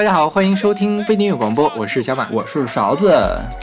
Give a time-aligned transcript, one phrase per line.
[0.00, 3.12] 大家好，欢迎收听非音乐广播，我是小马，我是勺子。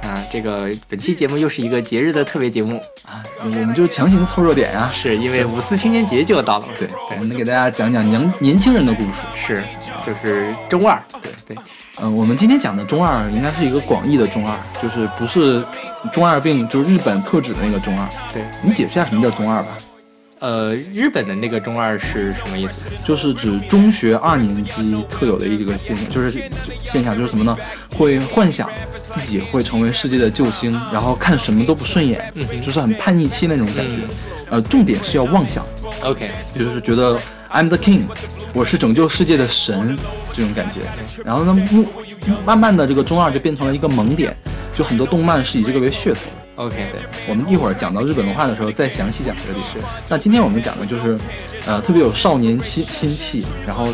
[0.03, 0.23] 啊。
[0.29, 2.79] 这个本期节目又是一个节日的特别节目。
[3.03, 6.87] 啊，我们就强行凑热点呀，是因为五四青年节就要到了，对，
[7.17, 9.63] 我们给大家讲讲年年轻人的故事，是，
[10.05, 11.57] 就是中二，对对，
[11.99, 15.65] 嗯，我们今天讲的中二应该是一个广义的中二，就是不是
[16.13, 18.43] 中二病，就是日本特指的那个中二，对。
[18.61, 19.69] 你解释一下什么叫中二吧。
[20.39, 22.85] 呃，日本的那个中二是什么意思？
[23.03, 26.49] 就是指中学二年级特有的一个现象，就是
[26.83, 27.57] 现象就是什么呢？
[27.95, 28.69] 会幻想
[29.13, 32.31] 自己会成为世界的救星，然后看什么都不顺眼，
[32.61, 34.01] 就是很叛逆期那种感觉。
[34.49, 35.65] 呃，重点是要妄想
[36.03, 37.19] ，OK，就是觉得
[37.51, 38.03] I'm the king，
[38.53, 39.97] 我是拯救世界的神
[40.31, 40.81] 这种感觉。
[41.25, 41.67] 然后呢，
[42.45, 44.37] 慢慢的这个中二就变成了一个萌点，
[44.75, 46.19] 就很多动漫是以这个为噱头。
[46.57, 49.77] OK，对，我们一会儿讲到日本文化的时候再详细讲这个历史。
[50.09, 51.15] 那今天我们讲的就是，
[51.67, 53.93] 呃，特别有少年气心气，然后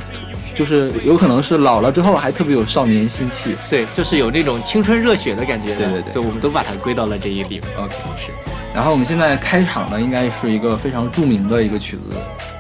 [0.56, 5.76] 就是有可能是老了之后还特别有少年心气，对，就是有那种青春热血的感觉。
[5.76, 7.62] 对对对，就我们都把它归到了这一里。
[7.78, 8.32] OK，是。
[8.74, 12.16] 然后我们现在开场呢，应该是一个非常著名的一个曲子，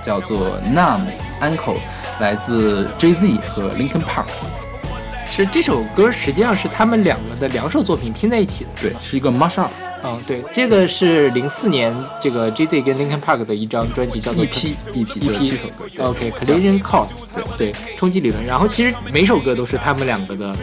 [0.06, 1.06] 叫做《Numb
[1.40, 1.76] Ankle》，
[2.20, 4.26] 来自 Jay Z 和 Linkin Park。
[5.26, 8.70] 是这首歌实际上是他们两个的两首作品拼在一起的。
[8.82, 9.72] 对，是一个 mash up。
[10.06, 16.10] 嗯，对，这个是零四年这个 J Z 跟 Linkin Park 的一张专辑，叫做 EP EP EP 七首歌。
[16.10, 17.10] OK，Collision Course，
[17.58, 18.46] 对对，冲击理论。
[18.46, 20.54] 然后其实每首歌都是他们两个的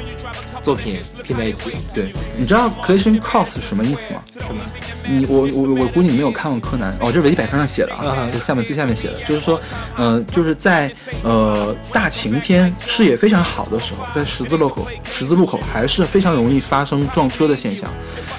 [0.62, 1.72] 作品拼在一起。
[1.94, 4.22] 对，你知道 Collision Course 是什么意思吗？
[4.30, 4.60] 什么？
[5.08, 9.60] 你我我我估计你没有看过柯南哦，这是维基百科上写的啊，这下面最下面写的，就是说，
[9.96, 17.90] 呃，就是在呃大晴天视野非常好的时候，在十字路口十字路口还是非常容易发生撞车的现象。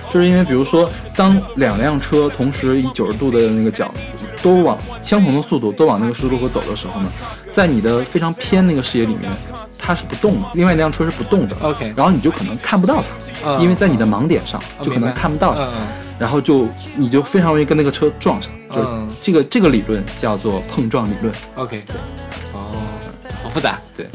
[0.09, 3.93] 就是因为，比如说，当两辆车同时以九十度的那个角，
[4.43, 7.09] 都往相同的速度都往那个十字路口走的时候呢，
[7.49, 9.31] 在你的非常偏那个视野里面，
[9.81, 11.55] 它是不动的，另外一辆车是不动的。
[11.61, 13.03] OK，然后你就可能看不到
[13.43, 15.67] 它，因为在你的盲点上就可能看不到它，
[16.19, 18.51] 然后就你就非常容易跟那个车撞上。
[18.73, 18.81] 就
[19.19, 21.33] 这个这个理论叫做碰撞理论。
[21.55, 21.95] OK，对，
[22.53, 22.75] 哦，
[23.43, 24.07] 好复杂，对，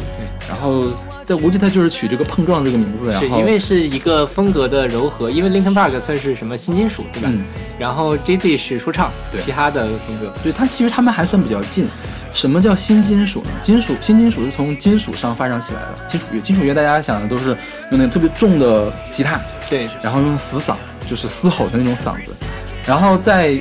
[0.49, 0.87] 然后。
[1.29, 7.29] 但估计他就是取这个碰撞这个名字，是因为是一个风格的柔和，因为 Linkin Park 算是什么新金属，对吧？
[7.33, 7.45] 嗯。
[7.81, 10.33] 然后 J Z 是说唱，对，其他的风格。
[10.41, 11.89] 对，他其实他们还算比较近。
[12.33, 13.51] 什么叫新金属呢？
[13.63, 16.41] 金属新金属是从金属上发展起来的金属乐。
[16.41, 17.57] 金属乐大家想的都是
[17.91, 20.77] 用那特别重的吉他，对，然后用死嗓，
[21.09, 22.45] 就是嘶吼的那种嗓子。
[22.87, 23.55] 然后在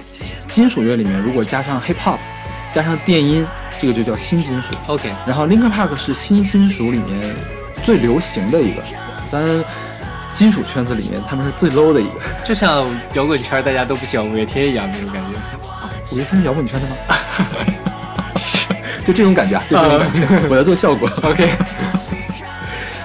[0.52, 2.20] 金属乐里面，如果加上 Hip Hop，
[2.72, 3.46] 加上电音，
[3.80, 4.76] 这个就叫新金属。
[4.88, 5.12] OK。
[5.26, 7.36] 然后 Linkin Park 是新金属里面。
[7.84, 8.82] 最流行的一个，
[9.30, 9.64] 当然，
[10.34, 12.84] 金属圈子里面他们是最 low 的一个， 就像
[13.14, 15.68] 摇滚圈大家都不喜欢五月天一样那种感觉。
[15.70, 16.96] 啊五月天是摇滚圈的吗？
[19.06, 21.10] 就这种感觉，就这种感觉，我在做效果。
[21.24, 21.50] OK。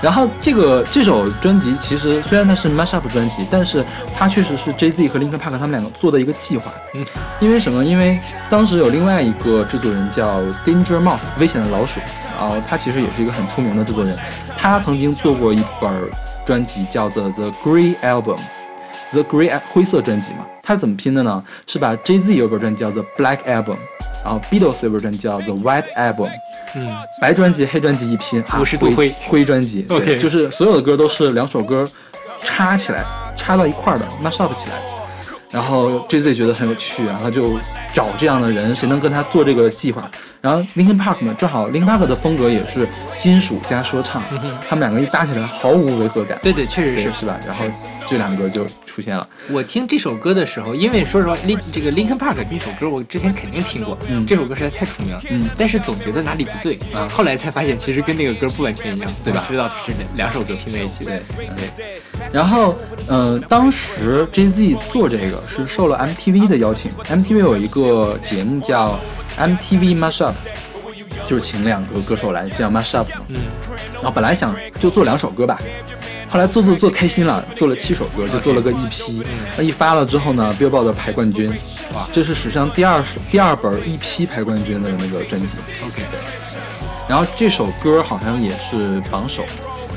[0.03, 3.84] 然后这个这首专辑其实虽然它是 mashup 专辑，但是
[4.16, 6.72] 它确实是 Jay Z 和 Linkin Park 他们两个做的一个计划。
[6.94, 7.05] 嗯，
[7.39, 7.84] 因为什么？
[7.84, 8.19] 因为
[8.49, 12.00] 当时有另外一个制作人叫 Danger Mouse 危险的老鼠，
[12.41, 14.16] 然后他其实也是一个很出名的制作人，
[14.56, 15.93] 他曾经做过一本
[16.47, 17.94] 专辑叫做 The Grey
[19.12, 20.47] Album，The Grey 灰色专辑嘛。
[20.62, 21.43] 它是怎么拼的呢？
[21.66, 23.76] 是把 Jay Z 有本专辑叫做 Black Album，
[24.25, 26.31] 然后 Beatles 有本专辑叫做 White Album。
[26.75, 26.87] 嗯，
[27.21, 31.84] 白专辑、黑专辑一拼，五十度灰灰专辑，OK，就是所有的歌都是两首歌
[32.44, 33.04] 插起来，
[33.37, 34.76] 插到一块儿的，mash up 起来。
[35.50, 37.59] 然后 J Z 觉得很有趣然后就
[37.92, 40.09] 找这样的人，谁能跟他做这个计划？
[40.41, 44.23] 然后 Linkin Park 嘛，正好 Linkin Park 的风格也是金属加说唱，
[44.69, 46.39] 他们两个一搭起来毫无违和感。
[46.43, 47.39] 对对，确实是是吧？
[47.47, 47.65] 然后
[48.06, 49.28] 这两个就出现了。
[49.51, 59.45] 我听这首歌的时候，因为说实话，Lin 这个 Linkin Park 这首歌我之前肯定听过，嗯，这首歌实在太出名了，嗯，但是总觉得哪里不对，嗯，后来才发现其实跟那个歌不完全一样，对吧？
[59.49, 61.22] 知道是两首歌拼在一起，对
[61.57, 62.01] 对。
[62.33, 62.78] 然后，
[63.09, 69.01] 嗯，当时 J Z 做这个是受了 MTV 的邀请，MTV 有一个节目叫
[69.41, 70.34] MTV Mashup。
[71.27, 73.37] 就是请两个歌手来这样 mash up 嘛，嗯，
[73.95, 75.57] 然后本来想就做两首歌吧，
[76.28, 79.25] 后来做做做开心了，做了七首歌，就做了个 EP，
[79.57, 81.48] 那一发了之后呢，Billboard 排冠军，
[81.95, 85.54] 哇，这是史上第二首第二本 EP 排冠军的那个专辑
[85.84, 86.19] ，OK，对，
[87.09, 89.45] 然后这首歌好像也是榜首，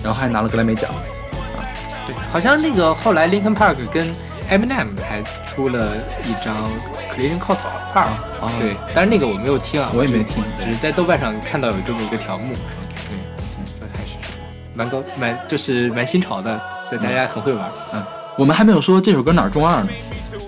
[0.04, 1.66] 然后还拿了格莱美奖，啊，
[2.06, 4.14] 对，好像那个后来 Linkin Park 跟
[4.52, 5.94] Eminem 还出了
[6.26, 6.70] 一张。
[7.16, 7.60] Collision Course
[7.94, 13.16] 二啊，对，但是那个我没有听啊，我也没听，只是在豆瓣上看到有这么一个条目，对，
[13.58, 14.18] 嗯，这还是
[14.74, 18.04] 蛮高，蛮就是蛮新潮的，对，大家很会玩，嗯，
[18.38, 19.90] 我们还没有说这首歌哪儿中二呢，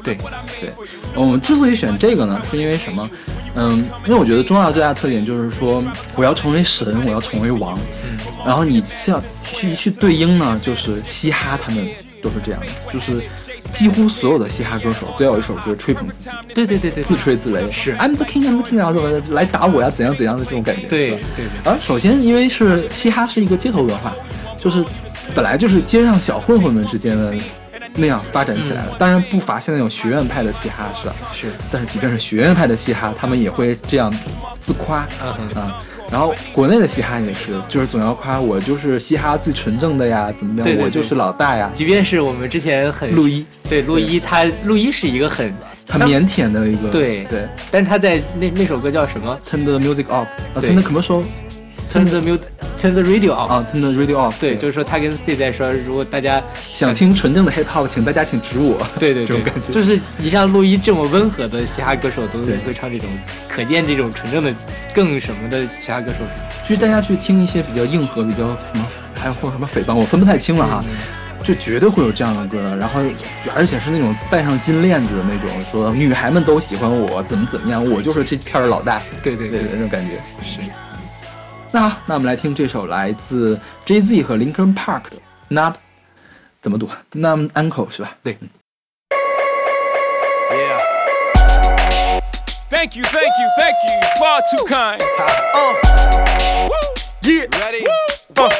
[0.03, 0.17] 对，
[0.59, 0.71] 对，
[1.13, 3.09] 我们之所以选这个呢，是因为什么？
[3.57, 5.81] 嗯，因为我觉得中二最大的特点就是说，
[6.15, 7.77] 我要成为神，我要成为王。
[8.45, 11.87] 然后你像去去对应呢，就是嘻哈，他们
[12.21, 13.23] 都是这样的，就是
[13.71, 16.29] 几乎所有的嘻哈歌手都要有一首歌吹捧自己。
[16.53, 19.89] 对对对对，自吹自擂是 I'm the king，I'm the king，然后怎么来打我呀？
[19.89, 20.87] 怎样怎样的这种感觉。
[20.87, 21.19] 对对
[21.63, 21.71] 对。
[21.71, 24.13] 啊，首先因为是嘻哈是一个街头文化，
[24.57, 24.83] 就是
[25.33, 27.33] 本来就是街上小混混们之间的。
[27.97, 31.15] 那样发展起来了，当然不乏现在有学院派的嘻哈，是吧？
[31.31, 31.47] 是。
[31.71, 34.13] 但是即便是学院派的嘻哈，他们也会这样
[34.59, 35.79] 自夸，嗯啊。
[36.11, 40.77] 然后国内的嘻哈也是，就是总要夸我就是嘻哈最纯正的呀，怎么样？
[40.83, 41.69] 我就是老大呀。
[41.73, 45.53] 即便是我们之前很陆一，对陆一，他陆一是一个很
[45.89, 47.47] 很腼腆的一个，对对。
[47.71, 51.23] 但是他在那那首歌叫什么？Turn the music off，啊，Turn the commercial。
[51.95, 53.47] Turn the music, turn the radio off。
[53.47, 54.33] 啊，Turn the radio off。
[54.37, 58.85] 对，就是说他跟 Stay 在说，如果大家想听纯正的 hip hop，请大家请指我。
[58.99, 59.71] 对对，这种感觉。
[59.71, 63.07] 就是你像路易这么温和的嘻哈歌手都会唱这种，
[63.47, 64.53] 可见这种纯正的
[64.93, 66.17] 更什么的嘻哈歌手。
[66.67, 70.83] 就是大家去听一些比较硬核、比较什么，还有或者什么诽谤，我分不太清了哈，
[71.45, 72.75] 就绝对会有这样的歌。
[72.77, 72.99] 然后
[73.55, 79.01] 而且是那种带上金链子的那种，说女孩们都喜欢我，怎么怎么样，我就是这片的老大。
[79.23, 80.59] 对对对，那种感觉是。
[81.72, 85.16] 那好，那我们来听这首来自 Jay Z 和 Linkin Park 的
[85.50, 85.74] Nub，
[86.60, 86.90] 怎么读？
[87.12, 88.16] Nub Uncle 是吧？
[88.22, 88.36] 对。
[90.50, 90.80] Yeah.
[92.70, 94.00] Thank you, thank you, thank you.
[94.18, 95.00] Far too kind.
[95.54, 95.74] Uh.
[97.22, 97.46] Yeah.
[97.60, 97.86] Ready?
[98.36, 98.50] Uh.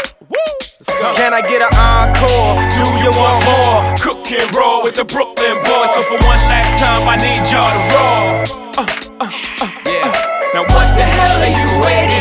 [0.78, 1.14] Let's go.
[1.14, 2.56] Can I get an encore?
[2.78, 3.94] Do you want more?
[3.98, 5.90] Cook and roll with the Brooklyn boys.
[5.94, 8.46] So for one last time, I need y'all to roll.
[8.78, 8.86] Uh,
[9.20, 9.30] uh,
[9.60, 10.08] uh, yeah.
[10.54, 12.13] Now what the hell are you waiting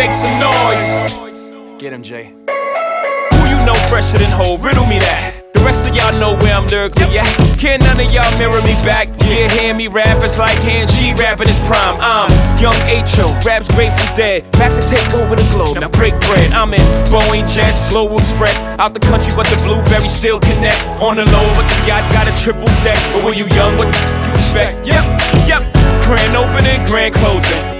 [0.00, 1.52] Make some noise.
[1.76, 2.32] Get him, Jay.
[2.32, 4.56] Who you know fresher than whole?
[4.56, 5.52] Riddle me that.
[5.52, 7.28] The rest of y'all know where I'm lyrically at.
[7.60, 9.12] Can't none of y'all mirror me back.
[9.28, 12.00] Yeah, hear me rap, it's like hand G rapping his prime.
[12.00, 14.48] I'm young H.O., raps Grateful Dead.
[14.56, 16.48] Back to take over the globe, now break bread.
[16.56, 16.80] I'm in
[17.12, 18.64] Boeing Jets, Global Express.
[18.80, 20.80] Out the country, but the blueberries still connect.
[21.04, 22.96] On the low, but the yacht got a triple deck.
[23.12, 24.80] But when you young, what you expect?
[24.88, 25.04] Yep,
[25.44, 25.60] yep.
[26.08, 27.79] Grand opening, grand closing.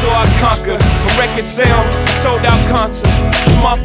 [0.00, 0.78] saw, I conquer.
[0.78, 3.08] From record sales, sold out concerts.
[3.46, 3.80] Shmup,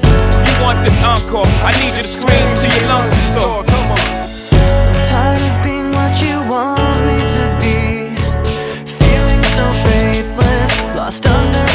[0.46, 1.48] you want this encore?
[1.64, 3.64] I need you to scream till your lungs are sore.
[3.66, 4.00] Come on.
[5.06, 8.16] Tired of being what you want me to be.
[8.86, 11.71] Feeling so faithless, lost under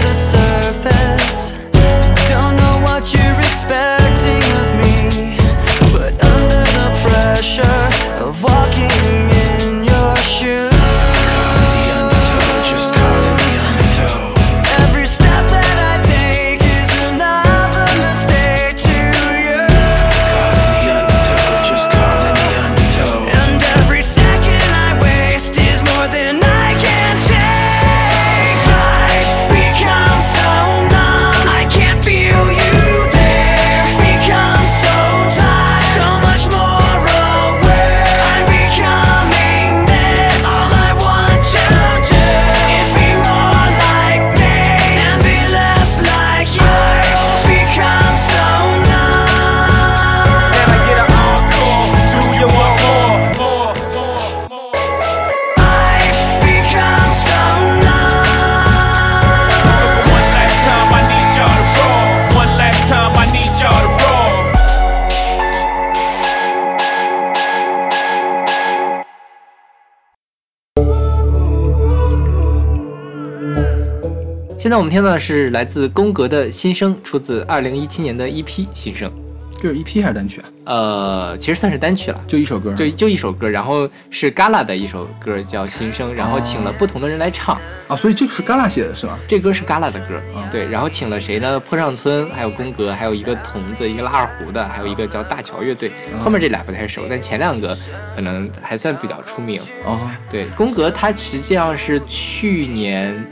[74.78, 79.10] 我们听到的是来自宫格的新生，出自二零一七年的一批新生。
[79.58, 80.46] 这是 EP 还是单曲啊？
[80.64, 89.18] 呃，其实算是单曲了，就一首歌，就就一首歌，然后是 Gala 的一首歌叫《新生》，然后请了不同的人来唱啊，所以这个是 Gala 写的是吧？
[89.26, 91.58] 这歌是 Gala 的歌，对，然后请了谁呢？
[91.58, 95.90] 坡上村，还有宫格，还有一个童子，一个拉二胡的，还有一个叫大桥乐队。
[96.22, 97.76] 后面这俩不太熟，但前两个
[98.14, 100.10] 可能还算比较出名哦。
[100.28, 103.24] 对，宫格他实际上是去年，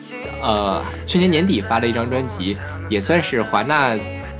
[0.42, 2.56] 呃，去年年底发了一张专辑，
[2.88, 3.94] 也算是华纳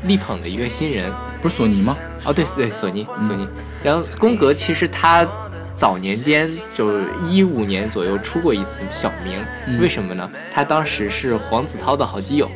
[0.04, 1.96] 力捧的一个新人，不是索尼吗？
[2.24, 3.48] 哦，对对，索尼索尼。
[3.82, 5.26] 然后宫格其实他
[5.74, 9.44] 早年间就一五年左右出过一次小名，
[9.80, 10.30] 为什么呢？
[10.50, 12.50] 他当时是黄子韬的好基友。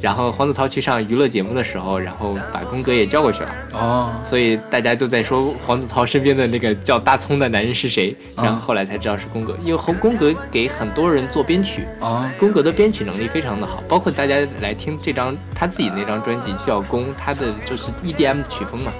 [0.00, 3.54] 然后黄子韬去上娱乐节目的时候，然后把宫格也叫过去了。
[3.74, 18.90] 哦，所以大家就在说黄子韬身边的那个叫大葱的男人是谁，然后后来才知道是宫格，因为红宫格给很多人做编曲啊，宫格的编曲能力非常的好，包括大家来听这张他自己那张专辑叫宫，他的就是 EDM 曲风嘛，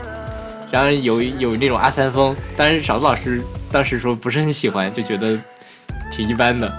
[0.71, 3.43] 然后有有那种阿三风，当然勺子老师
[3.73, 5.39] 当时说不是很喜欢，就觉得
[6.13, 6.71] 挺一般的。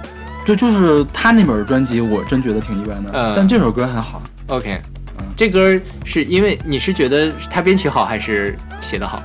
[0.45, 3.11] 对，就是他那本专辑，我真觉得挺一般的。
[3.13, 4.21] 嗯，但这首歌很好。
[4.47, 4.81] OK，
[5.19, 9.21] 嗯，这歌是因为你是觉得他编曲好还是写的好？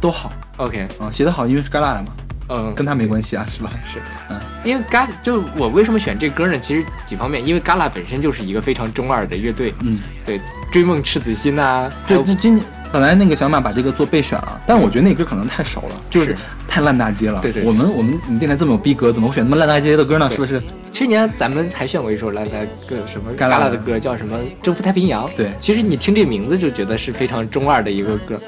[0.00, 0.32] 都好。
[0.56, 2.08] OK，啊，写的好，因为是嘎啦的嘛。
[2.48, 3.70] 嗯，跟他没关系啊，是吧？
[3.90, 4.00] 是。
[4.28, 6.58] 嗯，因为嘎就我为什么选这歌呢？
[6.58, 9.72] 其实几方面，因为嘎啦本身就是一个非常中二的乐队。
[9.80, 10.40] 嗯，对，
[10.70, 11.90] 追梦赤子心呐。
[12.06, 12.60] 对，这今
[12.92, 16.36] 本来那个小马把这个做备选了，但是我觉得那歌可能太熟了，就是
[16.68, 17.40] 太烂大街了。
[17.40, 20.30] 对对，我们我们你电台这么有逼格，怎么会选那么烂大街的歌呢？
[20.30, 20.62] 是不是？
[20.92, 25.26] 去年咱们还选过一首烂大个什么嘎啦的歌，叫什么《征服太平洋》。
[25.34, 28.38] 对，其实你听这名字就觉得是非常中二的一个歌。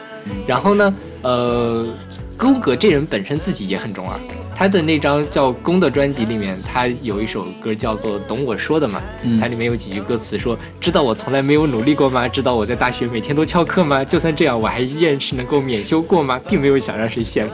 [0.47, 1.87] 然后呢，呃，
[2.37, 4.19] 宫格这人本身自己也很中二。
[4.54, 9.02] 他的那张叫《宫》的专辑里面，他有一首歌叫做《懂我说的》嘛，
[9.40, 12.28] 它里面有几句歌词说：“知道我从来没有努力过吗？
[12.28, 14.04] 知道我在大学每天都翘课吗？
[14.04, 16.40] 就算这样，我还依然是能够免修过吗？
[16.49, 17.50] 并没有想让谁羡慕。”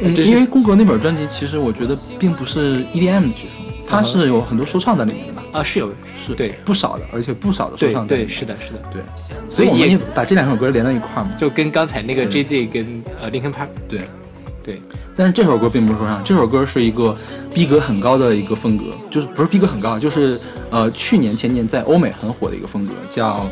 [0.00, 5.42] 嗯，因为宫格那本专辑，其实我觉得并不是 EDM 的曲风，它是有很多说唱在里面的吧？
[5.52, 8.06] 啊，是有，是对不少的，而且不少的说唱。
[8.06, 9.02] 对，是的，是的，对。
[9.48, 14.00] 所以我们把这两首歌连在一块儿嘛，就跟刚才那个 JZ 跟呃 Linkin Park 对。
[14.64, 14.80] 对，
[15.14, 17.16] 但是这首歌并不是说唱，这首歌是一个
[17.52, 20.40] 逼格很高的一个风格，就是不是逼格很高，就是
[20.70, 23.46] 呃去年前年在欧美很火的一个风格，叫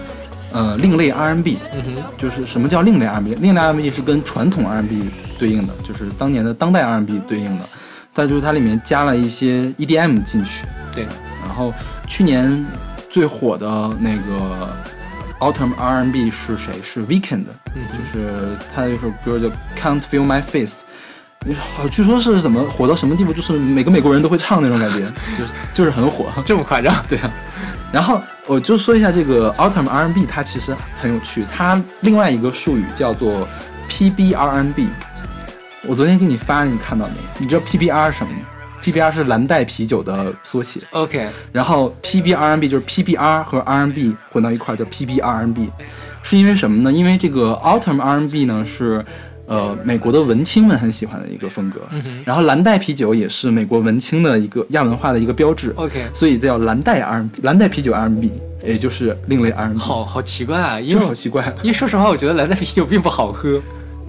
[0.52, 1.58] 呃另类 R&B。
[1.72, 3.34] 嗯哼，就是什么叫另类 R&B？
[3.40, 7.64] 另类 R&B 是跟传统 R&B 对应的，就是当年的当代 R&B 对应的。
[8.12, 10.66] 再就是它里面加了一些 EDM 进去。
[10.96, 11.04] 对，
[11.46, 11.72] 然后
[12.08, 12.66] 去年
[13.08, 13.66] 最火的
[14.00, 14.68] 那个
[15.38, 16.72] Autumn R&B 是谁？
[16.82, 19.46] 是 Weekend，就是他的一首歌叫
[19.80, 20.80] Can't Feel My Face。
[21.58, 23.32] 好，据说是怎么火到什么地步？
[23.32, 25.00] 就是每个美国人都会唱那种感觉，
[25.38, 26.94] 就是就是很火， 这么夸张？
[27.08, 27.30] 对啊。
[27.90, 31.42] 然后我就说一下这个 Autumn R&B，它其实很有趣。
[31.50, 33.48] 它另外一个术语叫做
[33.88, 34.88] PB R&B。
[35.88, 37.14] 我昨天给你发，你看到没？
[37.38, 38.40] 你知道 PBR 是什么吗
[38.82, 40.82] ？PBR 是蓝带啤酒的缩写。
[40.90, 41.26] OK。
[41.52, 45.72] 然后 PB R&B 就是 PBR 和 R&B 混到一块叫 PB R&B，
[46.22, 46.92] 是因为什么呢？
[46.92, 49.02] 因为这个 Autumn R&B 呢是。
[49.50, 51.80] 呃，美国的文青们很喜欢的一个风格，
[52.24, 55.72] 然后蓝带啤酒也是美国文青的一个亚文化的一个标志。
[55.74, 58.30] OK，所以叫蓝带 R&B，蓝带啤酒 R&B，
[58.64, 59.76] 也就是另类 R&B。
[59.76, 63.60] 好好奇怪啊，因为好奇怪，因为说实话，我觉得蓝带啤酒并不好喝。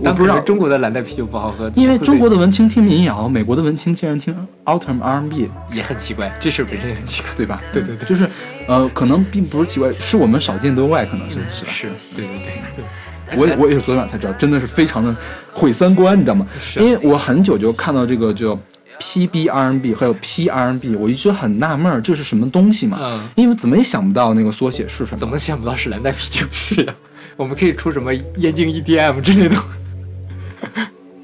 [0.04, 6.32] 但不知道中国的蓝带啤酒不好喝，因为中国的文青听民谣，美国的文青竟然听 Autumn R&B，也很奇怪。
[6.40, 7.60] 这事本身也很奇怪，对吧？
[7.74, 8.30] 对对对，就是
[8.68, 11.72] 呃，可能并不是奇怪，是我们少见多怪，可能是是吧？
[11.72, 12.86] 是，对对对对。
[13.36, 15.16] 我我也是昨天晚上才知道，真的是非常的
[15.54, 16.46] 毁三观，你知道吗？
[16.76, 18.58] 因为我很久就看到这个叫
[19.00, 22.98] PBRNB 还有 P RNB，我一直很纳闷儿，这是什么东西嘛？
[23.02, 23.30] 嗯。
[23.36, 25.18] 因为怎么也想不到那个缩写是什么。
[25.18, 26.46] 怎么想不到是蓝带啤酒？
[26.52, 26.94] 是呀。
[27.38, 29.56] 我们可以出什么燕京 EDM 之类的，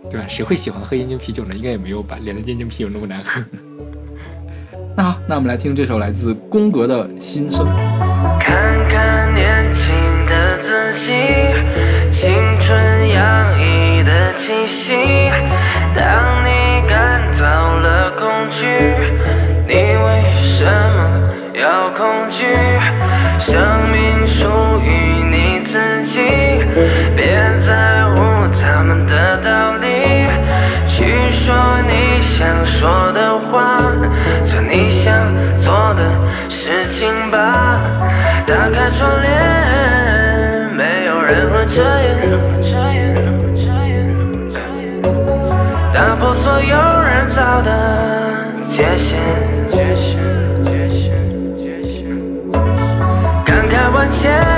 [0.09, 0.25] 对吧？
[0.27, 1.53] 谁会喜欢喝燕京啤酒呢？
[1.53, 2.17] 应该也没有吧？
[2.21, 3.43] 连燕京啤酒那么难喝。
[4.95, 7.67] 那好，那我们来听这首来自宫格的心声。
[8.39, 9.93] 看看年轻
[10.25, 11.11] 的自己，
[13.17, 15.31] 洋溢的气息。
[15.95, 16.05] 当
[16.45, 18.67] 你感到了恐惧，
[19.67, 20.07] 你为
[20.39, 20.99] 什么
[21.55, 22.45] 要恐惧？
[23.39, 23.55] 生
[23.89, 24.47] 命属
[24.81, 26.19] 于你自己，
[27.15, 28.15] 别在乎
[28.61, 30.27] 他们的道理，
[30.87, 31.55] 去说
[31.89, 33.77] 你想说的话，
[34.45, 35.11] 做你想
[35.59, 36.03] 做的
[36.49, 37.81] 事情吧。
[38.45, 42.56] 打开窗帘，没有人会遮掩，
[46.43, 47.69] 所有人造的
[48.69, 49.17] 界限，
[53.45, 54.56] 感慨万千，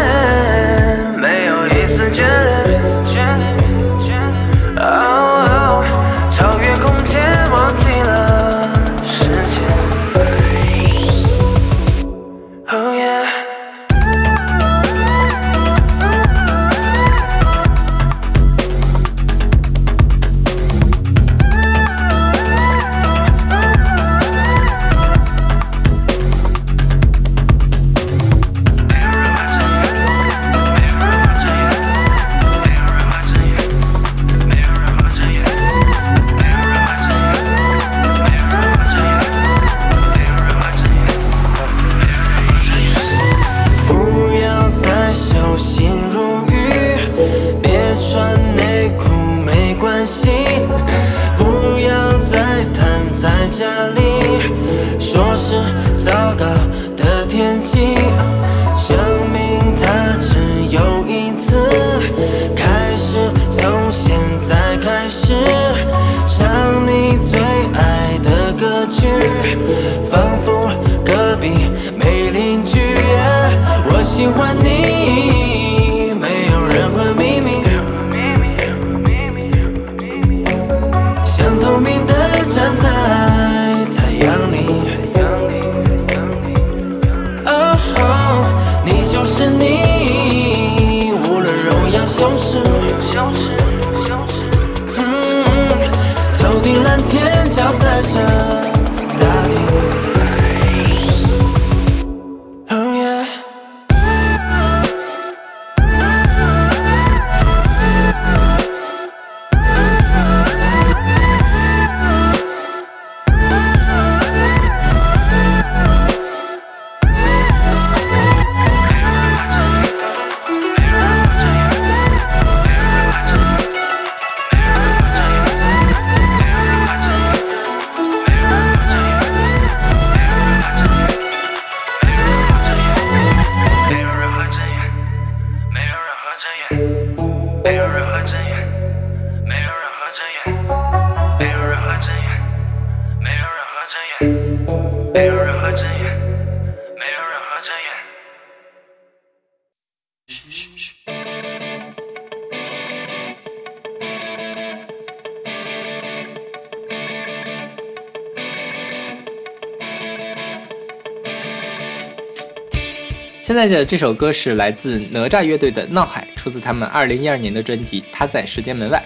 [163.49, 169.03] 现在的这首歌是来自哪吒乐队的《闹海》，出自他们二零一二年的专辑《他在时间门外》。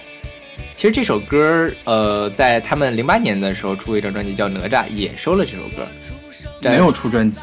[0.76, 5.88] 其实这首歌，呃，在他们零八年的时候出过一张专辑叫《哪吒》，也收了这首歌，
[6.62, 7.40] 没有出专辑，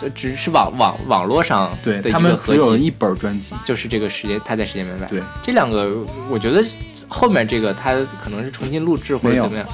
[0.00, 3.56] 就只是网网网络上对他们合集，有一本专辑。
[3.64, 5.06] 就是这个时间，他在时间门外。
[5.08, 5.96] 对，这两个，
[6.30, 6.64] 我觉得
[7.08, 9.66] 后面这个他可能是重新录制或者怎么样，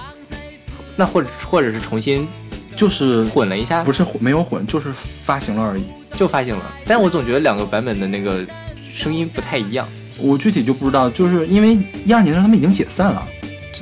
[0.97, 2.27] 那或者或者是重新
[2.75, 5.85] 就是混了一下，不是混没有混，就是发行了而已。
[6.15, 6.75] 就发行了。
[6.87, 8.45] 但我总觉得两个版本的那个
[8.93, 9.87] 声音不太一样，
[10.19, 13.27] 我具体就不知道，就是因为一二年的时候他们已经解散了，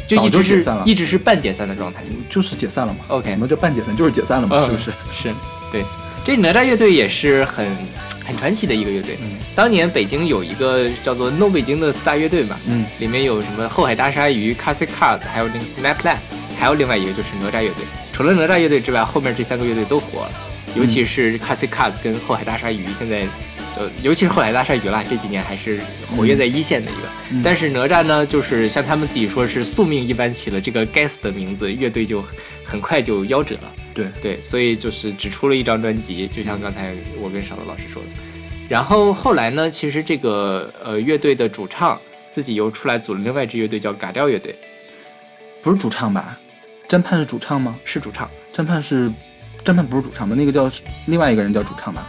[0.07, 2.03] 就一直是解散了一直是半解散的状态。
[2.29, 3.01] 就是解散了嘛。
[3.09, 3.97] OK 什么叫半解散？
[3.97, 4.93] 就是解散了嘛，嗯是不是？
[5.12, 5.35] 是，
[5.73, 5.85] 对，
[6.25, 7.66] 这哪吒乐队也是很
[8.25, 9.19] 很传奇的一个乐队。
[9.21, 16.16] 嗯当年北京有一个叫做 No 北京的四大乐队嘛，嗯，里面有什么后海大鲨鱼、Classic Cars，还有那个 Snapland，
[16.59, 17.85] 还有另外一个就是哪吒乐队。
[18.12, 20.33] 除了哪吒乐队之外，后面这三个乐队都火了，
[20.77, 23.27] 尤其是 Classic Cars 跟后海大鲨鱼，现在
[23.77, 25.81] 呃尤其是后海大鲨鱼啦，这几年还是
[26.17, 27.09] 活跃在一线的一个。
[27.33, 32.25] 嗯但是哪吒呢，就是像他们自己说是宿命一般起了这个该死的名字，乐队就
[32.65, 33.73] 很快就夭折了。
[33.95, 38.09] 对对，所以就是只出了一张专辑，就像刚才我跟少乐老师说的。
[38.69, 44.55] 然后后来呢，其实这个呃乐队的主唱自己又出来组了另外一支乐队，叫嘎调乐队，
[45.63, 46.39] 不是主唱吧？
[46.89, 47.77] 詹盼是主唱吗？
[47.85, 48.31] 是主唱。
[48.53, 49.11] 詹盼是
[49.64, 50.35] 詹盼不是主唱吧？
[50.37, 50.70] 那个叫
[51.07, 52.07] 另外一个人叫主唱吧？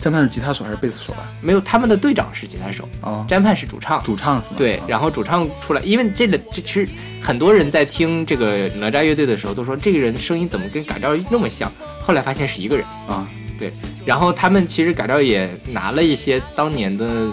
[0.00, 1.30] 詹盼是吉他手还是贝斯手吧？
[1.40, 4.02] 没有，他们的队长是吉他手，哦，詹盼是主唱。
[4.02, 4.54] 主唱是吗？
[4.58, 6.88] 对，然后主唱出来，因为这个这其实
[7.20, 12.84] 很多人在听这个哪吒乐队的时候都说这个人的声音怎么跟嘎调那么像，后来发现是一个人。
[13.06, 13.72] 啊，对
[14.04, 17.30] 然后他们其实嘎调也拿了一些当年的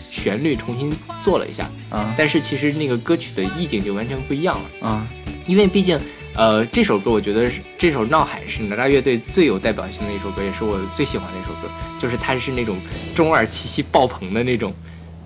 [0.00, 0.90] 旋律重新
[1.22, 5.06] 做了一下，啊但是其实那个歌曲的意境就完全不一样了，啊！
[5.46, 6.00] 因为毕竟，
[6.34, 12.76] 呃，这首歌我觉得是这首《闹海》是哪吒乐队最有代表性的一首歌，也是我最喜欢的一首歌，就是它是那种
[13.14, 14.72] 中二气息爆棚的那种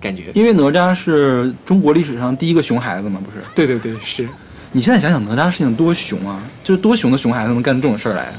[0.01, 0.25] 感觉。
[0.33, 3.45] 因为哪吒是中国历史上第一个熊孩子嘛，不是？
[3.53, 4.27] 对对对，是
[4.71, 8.33] 你现在想想哪吒事情多熊啊，就是多熊的熊孩子能干出这种事儿来，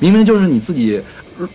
[0.00, 1.00] 明明就是你自己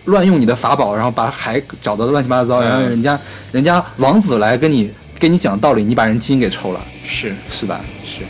[0.04, 3.20] 乱用你的法宝，然后把海搅得乱七八糟，嗯然后人家
[3.50, 7.80] 人家王子来跟你跟你讲道理，你把人基因给抽了，是是吧？
[8.06, 8.20] 是，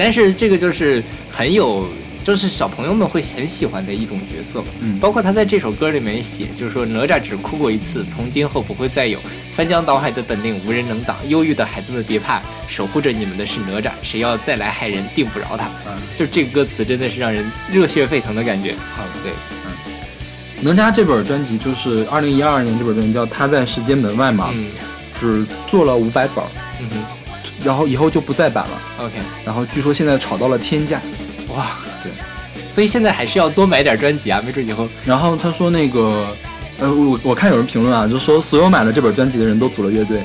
[0.00, 1.86] 但是这个就是很有，
[2.24, 4.64] 就是小朋友们会很喜欢的一种角色。
[4.80, 9.18] 嗯包括他在这首歌里面写，就是说哪吒只哭过一次，从今后不会再有。
[9.54, 15.66] 翻江倒海的本领无人能挡，忧郁的孩子们别怕，守护着你们的是哪吒，谁要再来害人，定不饶他。
[15.86, 18.72] 嗯就这个歌词真的是让人热血沸腾的感觉。
[18.96, 19.30] 好对，
[19.66, 19.70] 嗯
[20.62, 24.66] 哪吒这本专辑就是二零一二年这本专辑叫《他在时间门外》嘛，嗯
[25.14, 26.42] 只做了五百本，
[26.80, 27.19] 嗯哼
[27.64, 31.00] 然后以后就不再版了，，OK，然后据说现在炒到了天价。
[31.48, 31.66] 哇，
[32.02, 32.10] 对，
[32.68, 36.26] 所以现在还是要多买点专辑啊，没准以后然后他说那个，
[36.78, 40.22] 呃，我我看有人评论啊，就说所有买了这本专辑的人都组了乐队，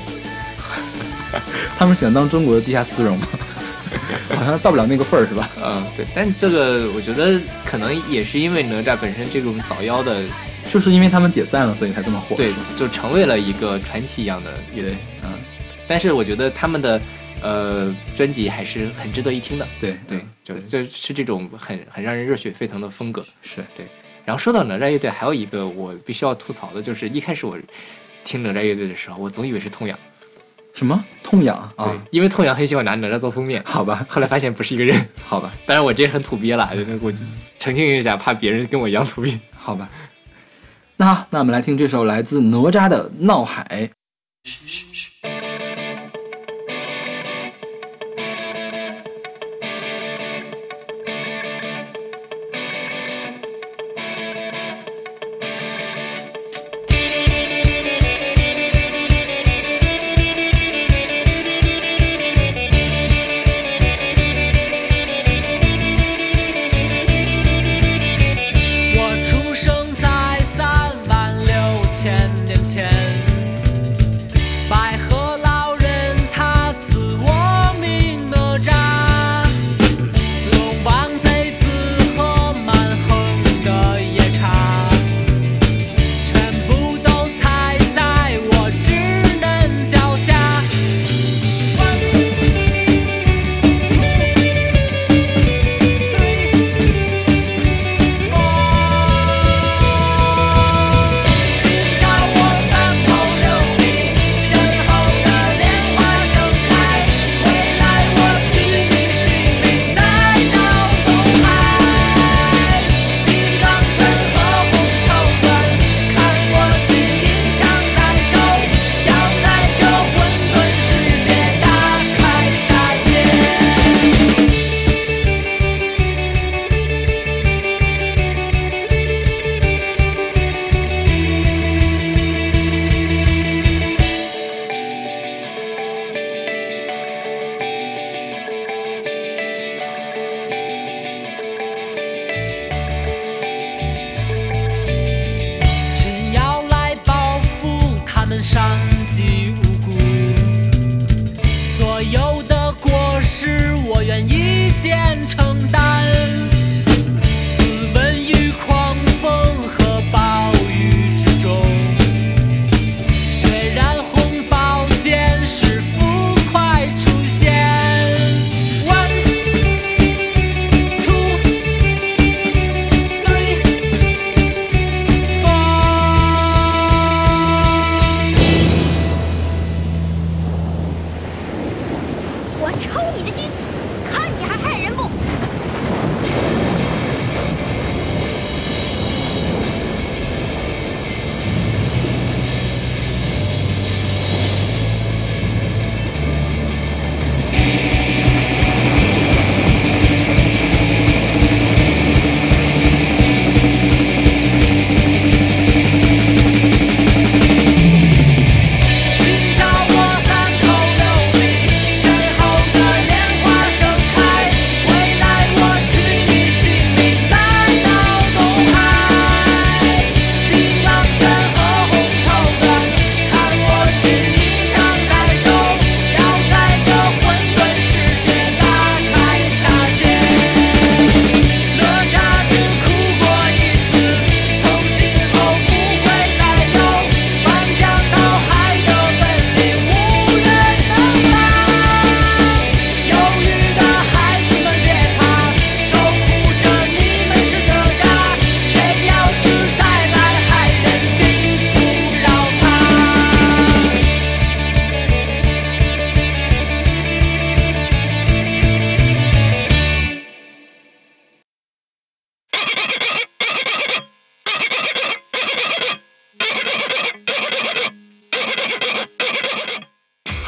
[1.78, 3.28] 他们想当中国的地下丝绒吗？
[4.36, 5.50] 好像到不了那个份儿是吧？
[5.64, 10.22] 嗯对，但这个我觉得可能也是因为哪吒本身这种早夭的
[10.70, 12.36] 就是因为他们解散了，所以才这么火。
[12.36, 14.98] 对，就成为了一个传奇一样的乐队。
[15.24, 15.30] 嗯，
[15.88, 17.00] 但是我觉得他们的
[17.42, 19.68] 呃，专辑还是很值得一听的。
[19.80, 23.26] 对对，就就是这种很很让人热血沸腾的风格。
[23.42, 23.86] 是对。
[24.26, 27.58] 然后说到哪吒乐队，还有一个我必须要吐槽的，就是一开始我
[28.24, 29.98] 听哪吒乐队的时候，我总以为是痛仰。
[30.74, 31.96] 什么痛痒啊？
[32.12, 34.06] 因为痛痒很喜欢拿哪吒做封面，好吧。
[34.10, 35.54] 后来发现不是一个人， 好吧。
[35.66, 36.70] 当然我这很土鳖了，
[37.02, 37.14] 我
[37.60, 39.90] 澄清一下，怕别人跟我一样土鳖，好吧。
[40.98, 43.90] 那好，那我们来听这首来自哪吒的《闹海》。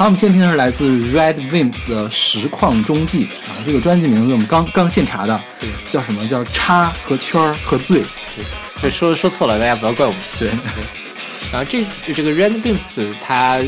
[0.08, 8.00] 我们现在听的是来自 Red Wimps 的《实况中记》啊，这个专辑名字我们刚刚现查的，对，叫什么叫叉和圈儿和醉，
[8.34, 8.46] 对，
[8.84, 10.22] 这说说错了，大家不要怪我们。
[10.40, 10.48] 对，
[11.52, 13.60] 然后这这个 Red Wimps，他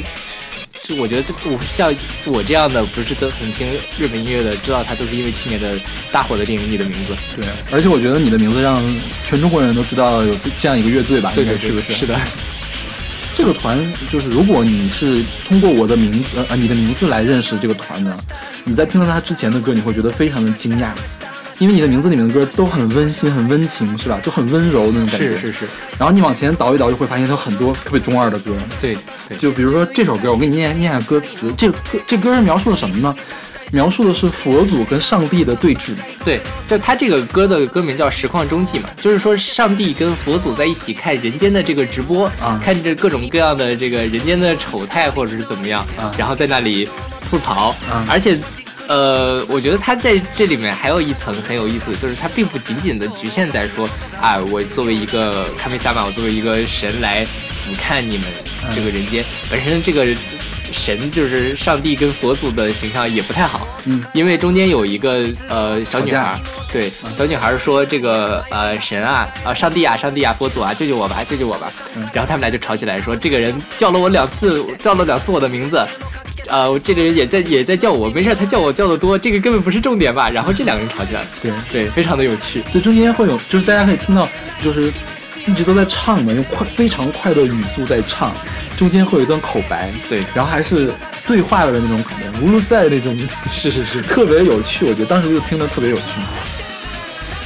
[0.81, 5.77] 就我觉得我像我这样的不是都很听日本音乐的，知道他都是因为去年的
[6.09, 7.13] 大火的电影《你的名字》。
[7.35, 8.81] 对，而且我觉得你的名字让
[9.27, 11.33] 全中国人都知道有这样一个乐队吧？
[11.35, 11.93] 对对，是不是？
[11.93, 12.17] 是的。
[13.39, 13.79] 这个团
[14.11, 18.13] 就是，如果你是通过我的名字呃你的名字来认识这个团的，
[18.65, 20.89] 你在听到他之前的歌，你会觉得非常的惊讶，
[21.57, 24.19] 因为你的名字里面的歌都很温馨、很温情，是吧？
[24.21, 25.37] 就很温柔那种感觉。
[25.37, 25.67] 是是是。
[25.97, 28.51] 然后你往前倒一倒，就会发现他有很多特别中二的歌。
[28.81, 28.97] 对
[29.29, 29.37] 对。
[29.37, 31.49] 就比如说这首歌，我给你念念下歌词。
[31.57, 33.15] 这歌这歌是描述了什么呢？
[33.71, 35.95] 描述的是佛祖跟上帝的对峙。
[36.23, 46.87] 对，就他这个歌的歌名叫《实况中记》嘛，就是说上帝跟佛祖在一起看人间的这个直播啊，看着各种各样的这个人间的丑态或者是怎么样啊，然后在那里
[47.29, 48.37] 吐槽啊，而且。
[48.89, 53.87] 呃，我觉得他在这里面还有一层很有意思，就是他并不仅仅的局限在说
[54.19, 58.25] 啊，我作为一个卡梅萨玛，我作为一个神来俯瞰你们
[58.73, 60.03] 这个人间，本身这个
[60.71, 66.39] 神就是上帝跟佛祖的形象也不太好，嗯，因为中间有一个呃小女孩，
[66.71, 71.71] 对，小女孩说这个呃神啊啊上帝啊上帝啊佛祖啊救救我吧救救我吧，
[72.13, 75.85] 然后他们俩就吵起来说这个人叫了我两次叫了两次我的名字。
[76.47, 80.31] 呃，这个人也在也在叫我，没事，他叫我叫的多，这个根本不是重点吧？
[80.31, 81.21] 然后这两个人吵起来。
[81.21, 81.51] 了，对。
[81.71, 82.63] 对，非常的有趣。
[82.73, 84.27] 就中间会有，就是大家可以听到，
[84.59, 84.91] 就是
[85.45, 88.33] 一直都在唱嘛，用快非常快的语速在唱，
[88.79, 90.89] 中间会有一段口白，对，然后还是
[91.27, 93.13] 对话的那种口白，乌鲁塞那种，
[93.51, 96.03] 是是是，特别有趣，我觉得当时就听得特别有趣。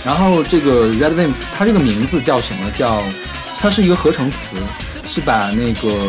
[0.05, 2.69] 然后这个 Red Wimp，它这个名字叫什么？
[2.77, 3.01] 叫
[3.59, 4.57] 它是一个合成词，
[5.07, 6.07] 是把那个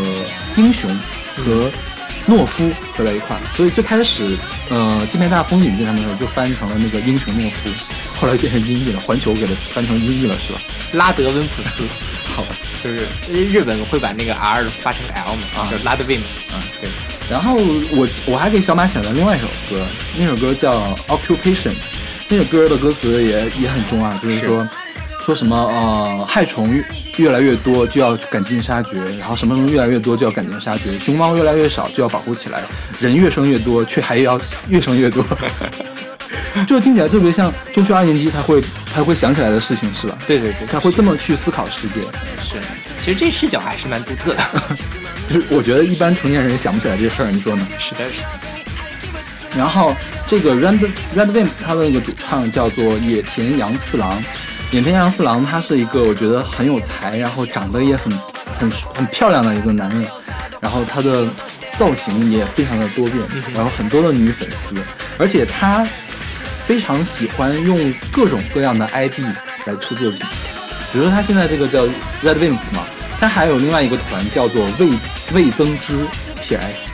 [0.57, 0.95] 英雄
[1.39, 1.71] 和
[2.29, 4.37] 懦夫合在一块儿，所以最开始，
[4.69, 7.71] 呃，《金牌大风景》这上面的时候就翻成了那个英雄懦夫，
[8.21, 10.61] 后来变成音译了，环球给它翻成音译了，是吧？
[10.93, 11.83] 拉德温普斯，
[12.37, 12.49] 好吧，
[12.85, 16.91] 就是日本会把那个 R 发成 L 嘛，啊，就是拉德温普斯，嗯，对。
[17.31, 19.83] 然后我我还给小马选了另外一首歌，
[20.19, 21.73] 那首歌叫 Occupation，
[22.29, 24.69] 那首歌的歌词也也很中二，就是说。
[25.21, 26.79] 说什么呃，害虫
[27.17, 32.63] 越来越多就要赶尽杀绝，然后什么什么越来越多就要赶尽杀绝，熊猫越来越少就要保护起来，
[33.01, 35.25] 人越生越多却还要越生越多，
[36.69, 38.63] 就听起来特别像中学二年级才会
[38.95, 40.17] 才会想起来的事情，是吧？
[40.25, 42.01] 对对对，他会这么去思考世界。
[42.41, 42.61] 是，
[43.01, 44.43] 其实这视角还是蛮独特的，
[45.29, 47.67] 就是我觉得一般成年人也想不起来这事儿，你说呢？
[47.77, 48.29] 是的，是的。
[49.57, 49.97] 然后
[50.29, 50.79] 这个 Red
[51.17, 54.23] Red Wimps 他的那个主唱叫做野田洋次郎。
[54.71, 58.13] 野田洋次郎，他是一个我觉得很有才，然后长得也很
[58.59, 60.07] 很很漂亮的一个男人，
[60.61, 61.29] 然后他的
[61.77, 63.19] 造型也非常的多变，
[63.55, 64.75] 然后很多的女粉丝，
[65.19, 65.87] 而且他
[66.65, 69.19] 非常喜欢用各种各样的 ID
[69.67, 70.21] 来出作品，
[70.91, 71.85] 比如说他现在这个叫
[72.23, 72.87] Red Wings 嘛，
[73.21, 74.89] 他还有另外一个团叫做魏
[75.35, 75.99] 魏增之
[76.41, 76.87] PS，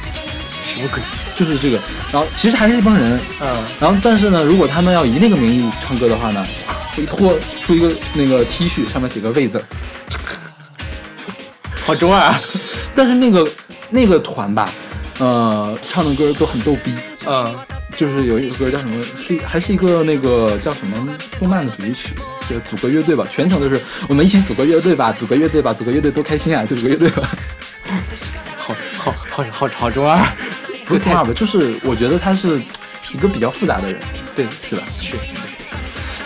[0.67, 1.01] 什么鬼？
[1.37, 1.79] 就是这个，
[2.13, 6.45] 然后其实还是一帮人，嗯，然后但是呢，如果他们要以那个名义唱歌的话呢？
[6.97, 9.65] 会拖出一个那个 T 恤，上面写个魏字儿，
[11.87, 12.43] 好中二啊！
[12.97, 13.49] 但是那个
[13.91, 14.69] 那个团吧，
[15.19, 16.93] 呃，唱的歌都很逗逼，
[17.29, 17.57] 嗯，
[18.01, 21.07] 就是有一首歌叫什么，是还是一个那个叫什么
[21.39, 22.15] 动漫的主题曲，
[22.49, 27.29] 就组个乐队吧，全程都是我们一起组个乐队吧，组个乐队吧，组个乐队多开心啊，就组个乐队吧，
[28.57, 30.19] 好好好好好中二，
[30.89, 32.59] 不是中二吧，就是我觉得他是
[33.13, 34.01] 一个比较复杂的人，
[34.35, 34.83] 对，是吧？
[34.89, 35.15] 是。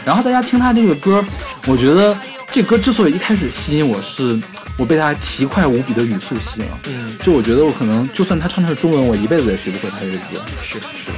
[0.04, 1.24] 然后大家听他这个歌，
[1.66, 2.16] 我觉得
[2.52, 4.40] 这歌之所以一开始吸引我，是
[4.76, 6.78] 我被他奇快无比的语速吸引了。
[6.84, 10.44] 嗯，就我觉得我可能就算他唱的是中文，我一辈子也学不会他这个歌。
[10.62, 11.10] 是是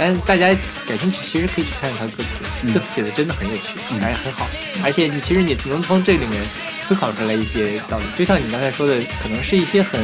[0.00, 0.14] 是。
[0.14, 4.46] 但大家感兴趣，其实可以去看看他的歌词，歌词写的真的很有趣，还很好。
[4.82, 6.42] 而且你其实你能从这里面
[6.80, 10.00] 思考出来一些道理，就像你刚才说的，可能是一些很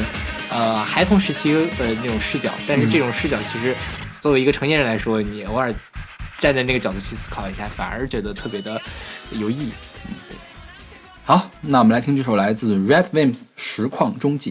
[0.50, 3.74] 呃孩童时期的那种视角，但是这种视角其实
[4.20, 5.74] 作为一个成年人来说，你偶尔。
[6.38, 8.78] 站在那个角度去思考一下，反而觉得特别的
[9.30, 9.72] 有意义。
[11.24, 14.50] 好，那我们来听这首来自 Red Wimps《实况中记》。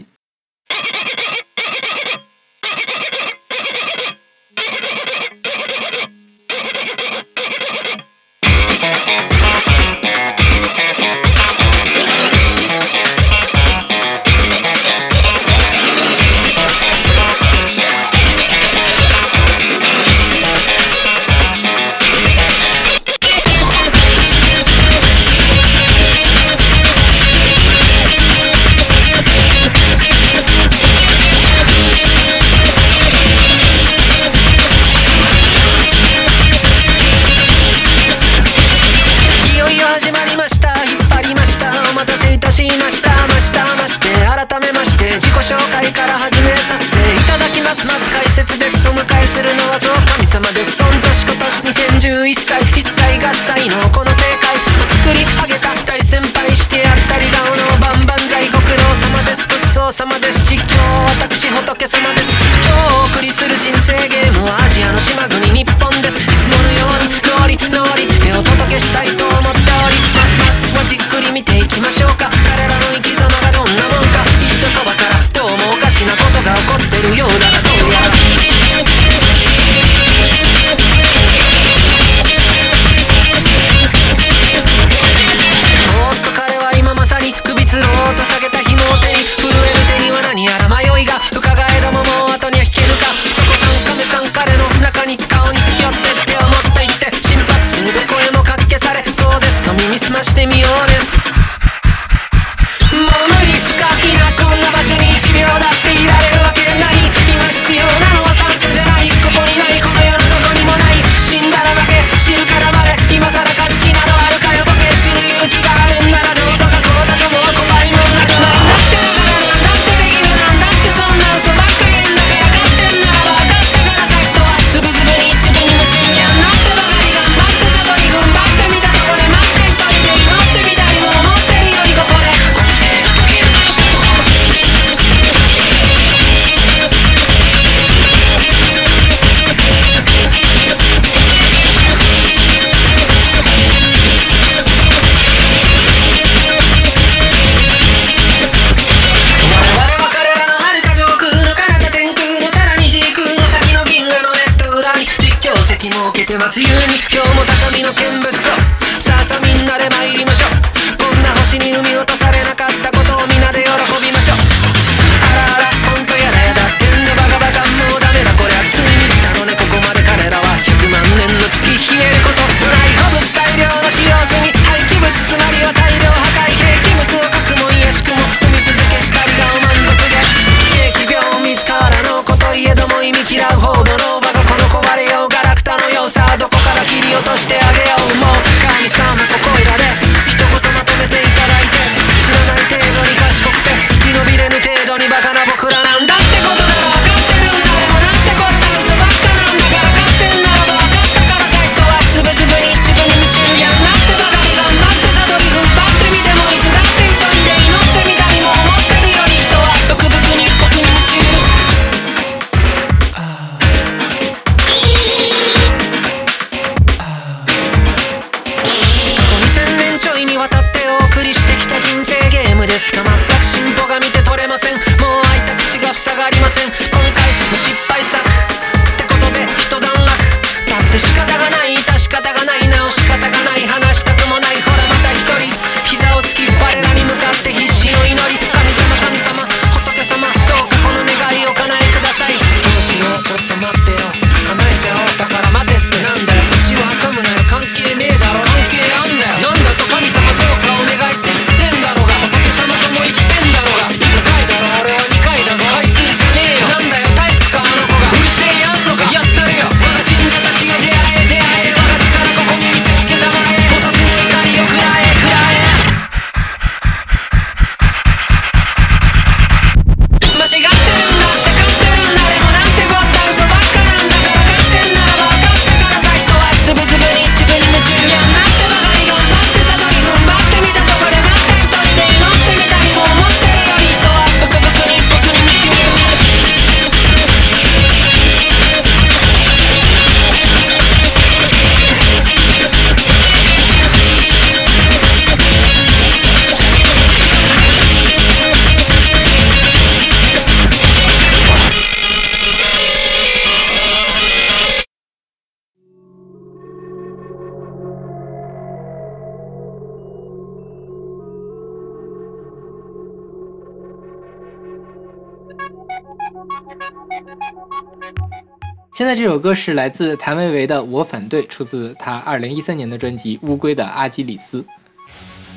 [319.26, 324.60] 首歌是来自谭维维的《我反对》，出自他二零一三年的专辑《乌龟的阿基里斯》。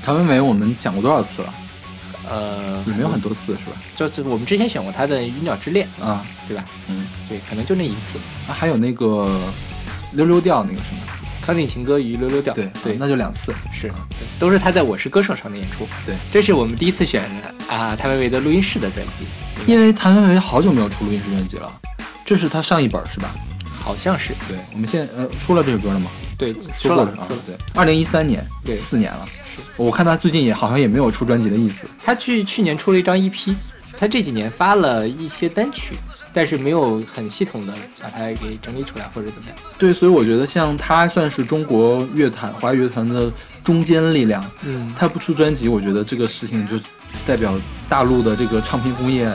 [0.02, 1.54] 谭维维我们讲过多少次了？
[2.28, 3.74] 呃，也没有很多次是吧？
[3.96, 6.66] 就就我们之前选过他的《鱼鸟之恋》啊，对吧？
[6.90, 8.18] 嗯，对，可能就那一次。
[8.48, 9.40] 啊，还有那个
[10.14, 11.02] 溜溜调那个什么，
[11.42, 13.54] 康定情歌与溜溜调，对对，那就两次。
[13.72, 15.88] 是，对都是他在我是歌手上的演出。
[16.08, 17.24] 对，这是我们第一次选
[17.70, 21.72] 啊谭维维的录音室的专辑，因为谭维维好久没有出录音室专辑了，
[22.26, 23.30] 这是他上一本是吧？
[23.80, 24.34] 好像是。
[24.48, 26.12] 对，我们现在呃出了这个歌了吗？
[26.38, 27.28] 对，说说了过了啊。
[27.46, 29.26] 对，二零一三年，对四年了。
[29.26, 31.88] 是我看他最近也好像也没有出专辑的意思。
[32.04, 33.56] 他去去年出了一张 EP，
[33.98, 35.96] 他这几年发了一些单曲，
[36.32, 39.58] 但是没有很系统的把它给整理出来或者怎么样。
[39.78, 43.32] 对，所以我觉得像他算是中国乐坛华语乐坛的
[43.64, 44.44] 中坚力量。
[44.62, 46.76] 嗯，他不出专辑，我觉得这个事情就
[47.26, 47.60] 代表
[47.90, 49.26] 大陆的这个唱片工业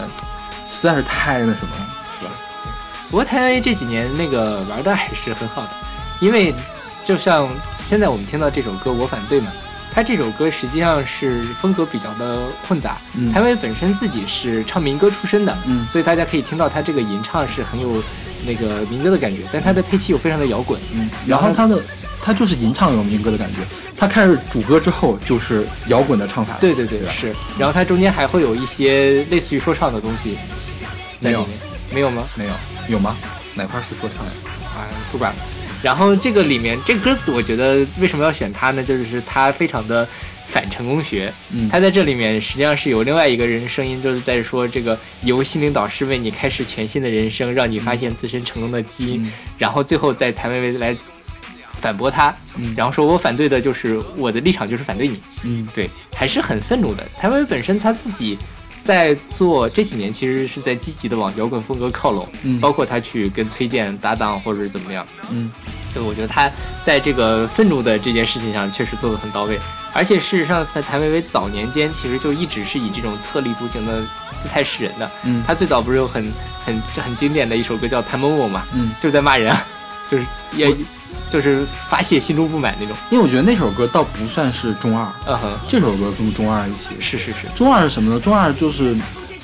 [0.71, 1.97] 实在是太那什么了？
[3.15, 5.71] 不过谭维维这几年那个玩的还是很好的，
[6.19, 6.53] 因为
[7.05, 7.49] 就像
[7.87, 9.53] 现在我们听到这首歌《我反对》嘛，
[9.93, 12.97] 他这首歌实际上是风格比较的混杂。
[13.17, 18.03] 嗯谭维维本身自己是唱民歌出身的，嗯所以大家可以听到他这个吟唱是很有
[18.45, 20.81] 那个民歌的感觉，但他的配器又非常的摇滚。
[20.93, 21.81] 嗯，然后他的
[22.21, 23.59] 他就是吟唱有民歌的感觉，
[23.97, 26.57] 他开始主歌之后就是摇滚的唱法。
[26.61, 27.33] 对对对，是。
[27.57, 30.37] 然后他中间还会有一些类似于说唱的东西
[31.21, 31.47] 在里面，
[31.95, 32.29] 没有吗？
[32.35, 32.53] 没有
[32.89, 33.17] 有吗？
[33.55, 34.33] 哪块是说唱呀？
[34.77, 35.39] 啊，不管了。
[35.81, 38.83] 然后这个里面这个歌词，我觉得为什么要选它呢？
[38.83, 40.09] 就是它非常的
[40.47, 41.33] 反成功学。
[41.51, 49.25] 嗯它在这里面实际上是有另外一个人声音，就是在说这个由心灵导师为你开始全新的人生，让你发现自身成功的基因。
[49.27, 50.97] 嗯然后最后在谭维维来
[51.81, 55.21] 反驳他，嗯然后说我反对的就是我的立场就是反对你。
[55.43, 57.07] 嗯对，还是很愤怒的。
[57.19, 58.39] 谭维维本身他自己
[58.85, 65.05] 在做这几年，其实是在积极的往摇滚风格靠拢，嗯包括他去跟崔健搭档或者是怎么样。
[65.31, 65.51] 嗯
[65.95, 66.51] 就我觉得他
[66.83, 69.59] 在这个愤怒的这件事情上确实做得很到位，
[69.93, 74.05] 而且事实上，在谭维维早年间其实就一直是以这种特立独行的
[74.39, 75.11] 姿态示人的。
[75.23, 76.31] 嗯他最早不是有很
[76.65, 79.67] 很很经典的一首歌叫《谭某某》嘛，嗯就是在骂人啊。
[80.07, 80.69] 就是也
[81.31, 82.97] 就是发泄心中不满那种。
[83.11, 86.91] 因为我觉得那首歌倒不算是中二，嗯哼，这首歌更中二一些。
[87.01, 88.21] 是是是，中二是什么呢？
[88.21, 88.97] 中二就是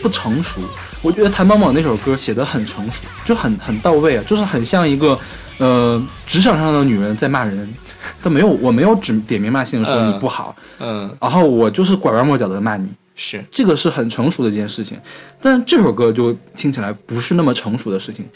[0.03, 0.61] 不成熟。
[1.03, 5.19] 我觉得谭宝宝那首歌写的很成熟，就很很到位啊，就是很像一个
[5.59, 7.75] 呃职场上的女人在骂人，
[8.23, 15.01] 但没有我没有指点名骂姓说你不好，嗯，然后我就是拐弯抹角的骂你，是这个是很成熟的一件事情。
[15.41, 18.27] 但这首歌就听起来不是那么成熟的事情。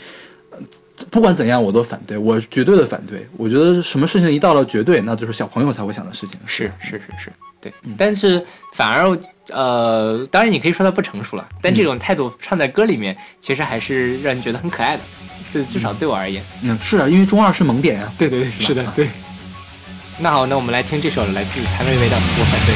[0.98, 3.26] 呃不管怎样，我都反对，我绝对的反对。
[3.36, 6.38] 我觉得什么事情一到了绝对，那就是小朋友才会想的事情。
[6.46, 7.72] 是是是是，对。
[7.96, 9.18] 但是反而
[9.50, 15.02] 呃，当然你可以说他不成熟了，但这种态度唱在歌里面，其实还是让人觉得很可爱的。
[15.50, 19.08] 这至少对我而言，嗯，是啊，因为中二是萌点啊、对对对，是的，对。
[20.18, 22.74] 那好，那我们来听这首来自谭维维的《我反对》。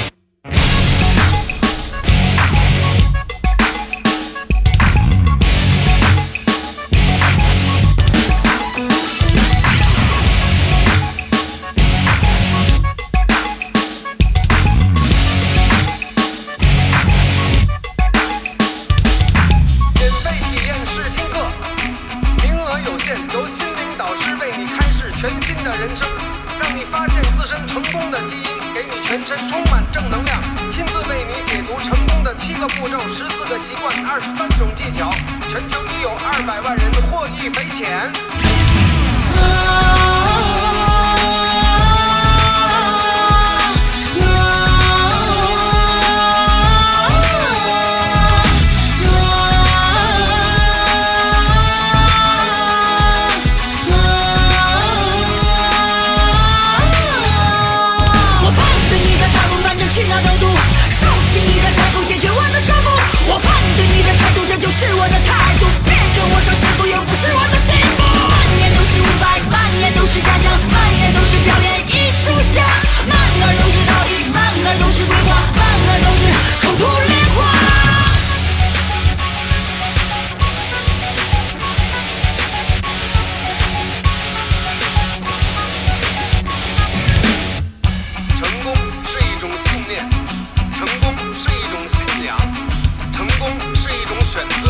[94.38, 94.67] 是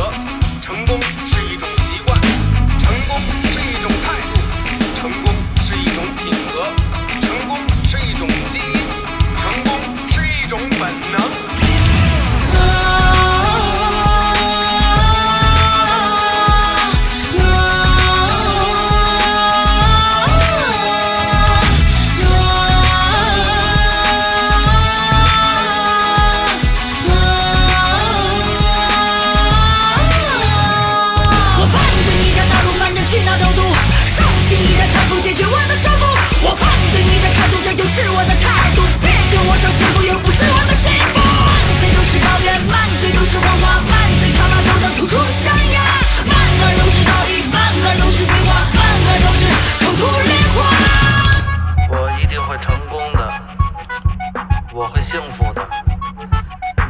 [55.09, 55.67] 幸福的。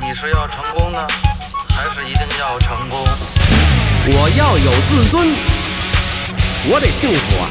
[0.01, 1.07] 你是要成功呢，
[1.71, 2.99] 还是一定要成功？
[4.11, 5.31] 我要有自尊，
[6.67, 7.47] 我得幸福啊！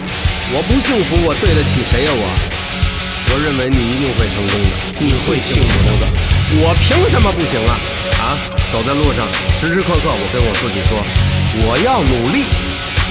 [0.51, 2.28] 我不幸福，我对得起谁呀、我？
[3.32, 6.07] 我认为你一定会成功的，你会幸福的。
[6.59, 7.72] 我凭什么不行啊？
[8.20, 8.36] 啊！
[8.68, 9.24] 走在路上，
[9.55, 10.99] 时时刻刻我跟我自己说，
[11.63, 12.43] 我要努力，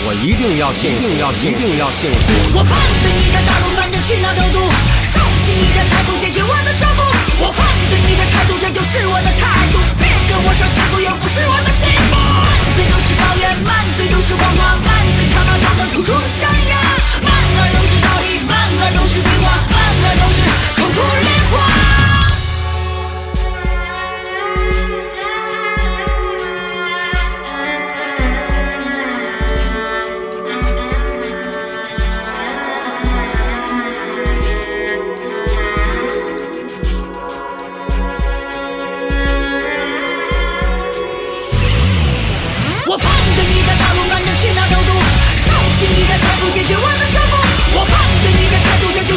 [0.05, 2.21] 我一定要幸福，一定要一定要幸福。
[2.53, 4.61] 我反对你的大陆，反正去哪都堵，
[5.09, 7.06] 收起你的财富，解决我的首富。
[7.39, 9.79] 我反对你的态度，这就是我的态度。
[10.01, 12.17] 别跟我说幸福，又不是我的幸福。
[12.17, 16.77] 满嘴都是抱怨，满嘴都是谎话，满嘴他妈都能吐出象牙。
[17.21, 20.41] 满耳都是道理，满耳都是规划，满耳都是
[20.81, 21.96] 口吐莲花。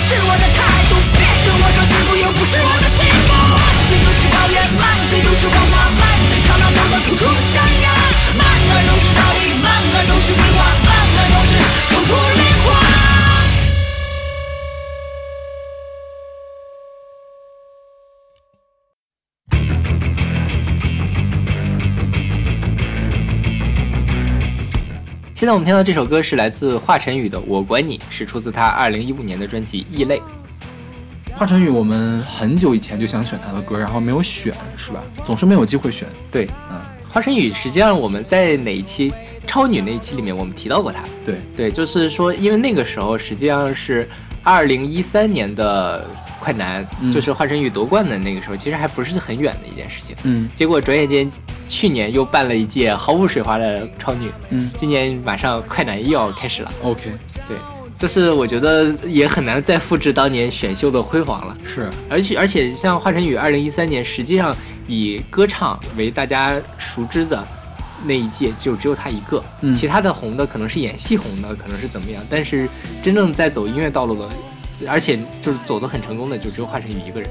[0.10, 3.19] 是我的态度，别对我说幸福又不是我的心。
[25.50, 30.20] 在我们听到这首歌是来自华晨宇的《我管你》，是出自他二零一五年的专辑《异类》。
[31.34, 35.04] 华晨宇，我们很久以前就想选他的歌，然后没有选，是吧？
[35.26, 36.08] 总是没有机会选。
[36.30, 36.80] 对，嗯，
[37.10, 39.12] 华晨宇，实际上我们在哪一期
[39.48, 41.00] 超女那一期里面，我们提到过他。
[41.26, 44.08] 对对，就是说，因为那个时候实际上是
[44.44, 46.06] 二零一三年的
[46.40, 50.16] 快男，嗯就是华晨宇夺冠的那个时候，其实还不是很远的一件事情。
[50.26, 51.28] 嗯结果转眼间，
[51.70, 56.74] 去年又办了一届毫无水花的超女，嗯今年马上快男又要开始了。
[56.82, 57.04] ，OK，
[57.48, 57.56] 对，
[57.96, 61.56] 就是我觉得也很难再复制当年选秀的辉煌了。
[61.64, 64.54] 是而且而且像华晨宇，二零一三年实际上
[64.88, 67.48] 以歌唱为大家熟知的
[68.04, 72.68] 那一届就只有他一个，嗯其他的红的可能是演戏红的，可能是怎么样，但是
[73.04, 74.30] 真正在走音乐道路的，
[74.88, 77.30] 而且就是走得很成功的，就只有华晨宇一个人。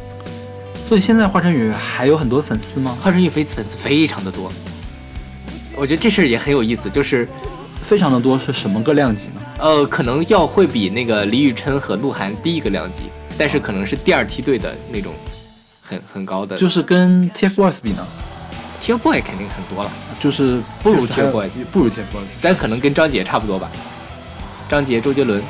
[0.88, 2.96] 所以现在华晨宇还有很多粉丝吗？
[3.02, 4.50] 华晨宇粉粉丝非常的多，
[5.76, 7.28] 我觉得这事儿也很有意思，就是
[7.82, 9.42] 非常的多，是什么个量级呢？
[9.58, 13.02] 呃，可能要会比那个李宇春和鹿晗低一个量级，
[13.36, 15.12] 但是可能是第二梯队的那种
[15.82, 18.06] 很很高的，就是跟 TFBOYS 比呢
[18.80, 19.92] ，，TFBOYS 肯定很多了。
[20.18, 23.70] 就是不如 TFBOYS 不如 TFBOYS，但可能跟张杰差不多吧。
[24.70, 25.42] 张杰、周杰伦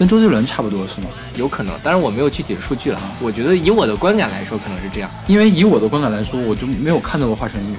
[0.00, 1.08] 跟周杰伦差不多是吗？
[1.34, 2.98] 有可能，当然我没有具体的数据了。
[3.20, 5.10] 我觉得以我的观感来说，可能是这样。
[5.26, 7.74] 因为以我的观感来说，我就没有看到过华晨宇。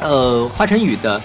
[0.00, 1.22] 呃，华晨宇的，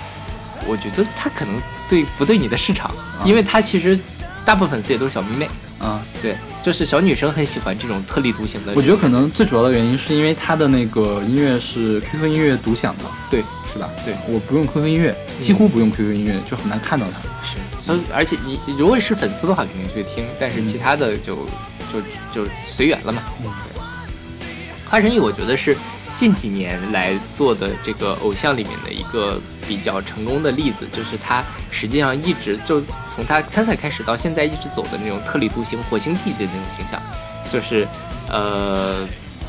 [0.68, 1.59] 我觉得他可能
[1.89, 2.91] 对不对你的市场，
[3.26, 3.99] 因为他其实
[4.45, 5.49] 大部分粉丝也都是小迷妹，
[5.84, 8.71] 啊，对，就是小女生很喜欢这种特立独行的。
[8.73, 13.89] 我觉得可能最主要的原因是因为他的那个音乐是 QQ 音乐独享的，对，是吧？
[14.05, 17.19] 对，我不用 QQ 音乐，几乎不用 QQ 音乐，就很难看到它。
[17.45, 21.36] 是，所以而且你如果是粉丝的话，肯定会听，但是其他的就、
[21.91, 23.21] 就就随缘了嘛。
[23.43, 23.51] 嗯
[24.89, 25.75] 华晨宇，我觉得是
[26.16, 37.01] 近几年来做的这个偶像里面的一个比较成功的例子，就是他实际上一直就从他参赛开始到现在一直走的那种特立独行、火星弟的那种形象，
[37.51, 37.88] 就是
[38.30, 39.07] 呃，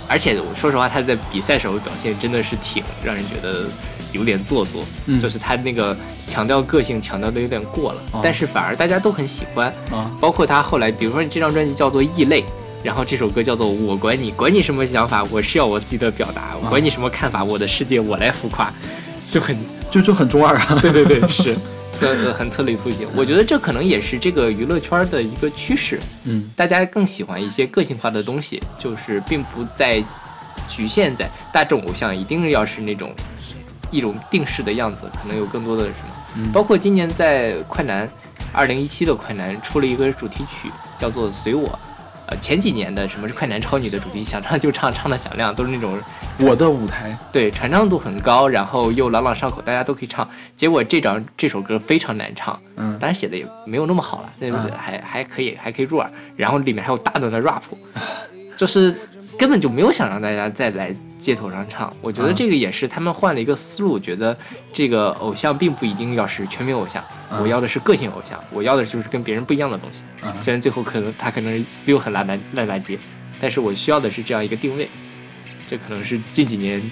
[0.08, 3.66] 而且我说实话，他在比赛时候表现真的是挺让人觉得
[4.12, 5.20] 有点做作，嗯。
[5.20, 5.96] 就是他那个
[6.26, 8.20] 强调个性强调的有点过了，哦。
[8.22, 12.42] 但是反而大家都很喜欢，啊，包括他后来，比如说这张专辑叫做《异类》，
[12.84, 18.70] 然后这首歌叫做《我管你》，管你什么想法，我是要我自己的表达，我管你什么看法，我的世界我来浮夸，
[19.30, 19.56] 就很
[19.90, 20.78] 就 就很中二啊。
[20.82, 21.56] 对对对，是，
[22.02, 23.08] 呃很特立独行。
[23.16, 30.04] 我觉得这可能也是这个娱乐圈的一个趋势，嗯，大家更喜欢一些个性化的东西，就是并不再
[30.68, 33.14] 局限在大众偶像一定要是那种
[33.90, 38.06] 一种定式的样子，可能有更多的什么，嗯包括今年在快男
[38.52, 41.66] 二零一七的快男出了一个主题曲，叫做《随我》。
[42.26, 45.98] 呃，前几年的什么是快男超女的主题，想唱就唱，唱的响亮，都是那种
[46.38, 50.28] 我的舞台，对传唱度很高，然后又朗朗上口，大家都可以唱。
[50.56, 56.10] 结果这张这首歌非常难唱，嗯当然写的也没有那么好了，但是嗯还还可以，还可以入耳。
[56.36, 57.62] 然后里面还有大段的 rap，
[58.56, 58.94] 就是
[59.38, 61.92] 根本就没有想让大家再来街头上唱。
[62.00, 64.36] 我觉得嗯这个也是他们换了一个思路，觉得
[64.72, 70.02] 这个偶像并不一定要是全民偶像，嗯我要的是个性偶像，我要的就是跟别人不一样的东西。
[70.22, 72.98] 嗯虽然最后可能他可能 still 很烂烂烂大街，
[73.40, 74.88] 但是我需要的是这样一个定位。
[75.66, 76.82] 这可能是近几年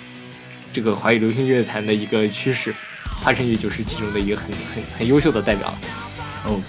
[0.73, 2.75] 这个华语流行乐坛的一个趋势，
[3.23, 5.73] 华晨宇就是其中的一个很很很优秀的代表。
[6.47, 6.63] OK，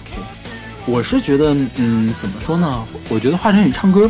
[0.84, 2.86] 我是觉得，嗯，怎么说呢？
[3.08, 4.08] 我觉得华晨宇唱歌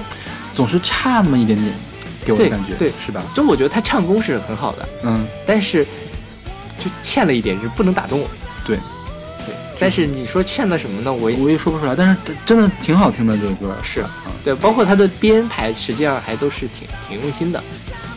[0.54, 1.74] 总是差那么一点点，
[2.24, 3.22] 给我的感觉，对是吧？
[3.34, 5.84] 就我觉得他唱功是很好的，嗯，但是
[6.78, 8.28] 就欠了一点，是不能打动我。
[8.64, 8.76] 对，
[9.46, 11.12] 对，但是你说欠了什么呢？
[11.12, 14.10] 我也我也说不出来，但是真真的挺好听的这个歌，是啊，
[14.44, 17.62] 对，包括他的编排，实际上还都是挺挺用心的，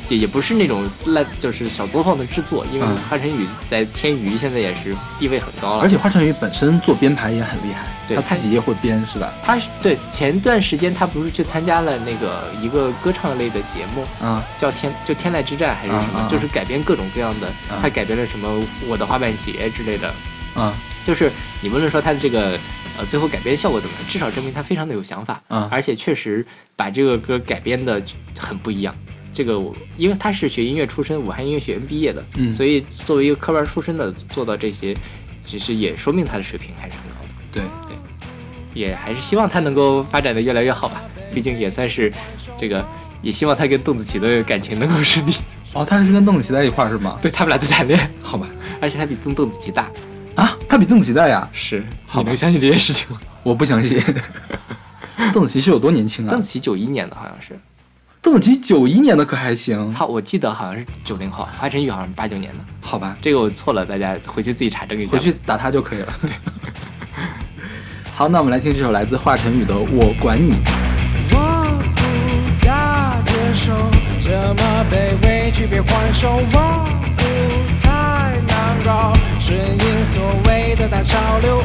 [0.10, 2.66] 也也不是那种烂，就是小作坊的制作。
[2.72, 9.34] 因为嗯华晨宇在天娱现在也是地位很高了，而且华晨宇本身做编排也很厉害，对他自己也会编，是吧？
[9.43, 18.47] 他是对前段时间他不是去参加了那个一个歌唱类的节目，啊，叫天就天籁之战还是什么，就是改编各种各样的，啊他改编了什么
[18.88, 20.14] 我的滑板鞋之类的，
[20.55, 20.74] 啊
[21.05, 21.32] 就是
[21.62, 22.60] 你不能说他的这个
[22.97, 26.45] 呃最后改编效果怎么样，至少证明他非常的有想法，嗯而且确实
[26.76, 28.01] 把这个歌改编的
[28.39, 28.93] 很不一样。
[29.38, 34.97] 这个我因为他是学音乐出身，武汉音乐学院毕业的，嗯所以作为一个科班出身的做到这些，
[35.43, 37.29] 其实也说明他的水平还是很高的。
[37.51, 37.95] 对对，
[38.73, 42.11] 也还是希望他能够发展的越来越好吧，毕竟也算是
[42.57, 42.83] 这个，
[43.21, 45.31] 也希望他跟邓紫棋的感情能够顺利。
[45.73, 47.19] 哦，他是跟邓紫棋在一块儿是吗？
[47.21, 48.47] 对他们俩在谈恋爱，好吧，
[48.81, 49.91] 而且他比邓邓紫棋大，
[50.33, 51.47] 啊，他比邓紫棋大呀？
[51.53, 51.85] 是，
[52.15, 53.21] 你能相信这件事情吗？
[53.43, 54.01] 我不相信。
[55.31, 56.41] 邓紫棋是有多年轻啊邓？
[56.41, 57.59] 紫棋九一年的好像是，
[58.28, 59.89] 邓紫棋九一年的可还行？
[59.93, 65.13] 他我记得好像是九零后，华晨宇好像是八九年的，好吧，这个我错了，大家回去自己查证一下。
[65.13, 66.13] 回去打他就可以了。
[68.13, 70.51] 好，那我们来听这首来自华晨宇的《我管你》。
[71.32, 73.71] 我不大接受
[74.19, 77.23] 这么卑微去被还手，我不
[77.80, 81.63] 太难搞，顺应所谓的大潮流。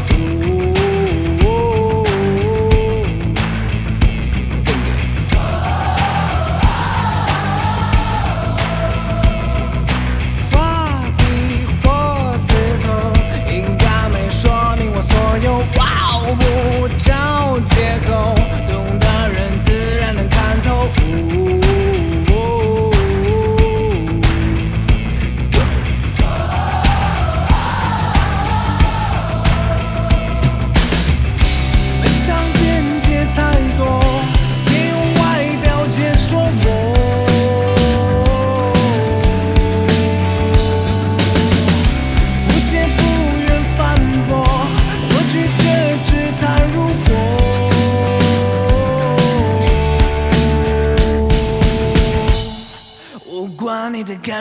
[17.60, 18.34] 借口，
[18.66, 21.61] 懂的人自然能看透。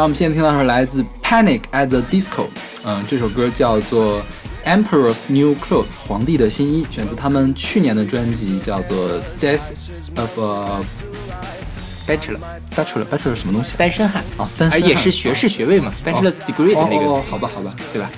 [0.00, 2.46] 好，我们现在听到是来自 Panic at the Disco，
[2.86, 4.22] 嗯，这首歌叫做
[4.64, 9.68] Emperor's New Clothes，皇帝的新衣，选自他们去年的专辑叫做 Death
[10.16, 10.80] of a
[12.06, 12.38] Bachelor
[12.74, 13.76] Bachelor Bachelor 什么东西？
[13.76, 18.10] 单身汉啊，单啊身汉也是学士学位嘛，Bachelor's degree 的那个词，好吧，好吧，对吧？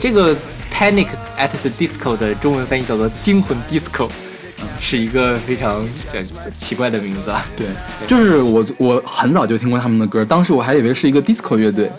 [0.00, 0.34] 这个
[0.74, 1.06] Panic
[1.38, 4.10] at the Disco 的中文翻译叫做惊魂 disco，
[4.80, 7.44] 是一个非常呃奇怪的名字啊。
[7.56, 7.66] 对，
[8.06, 11.90] 就是我我很早就听过他们的歌，当时我还以为是一个 disco 乐队，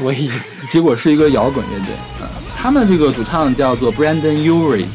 [0.00, 0.30] 我也
[0.70, 1.88] 结果是一个摇滚乐队。
[2.20, 4.86] 嗯，他们这个主唱叫做 Brandon Urie，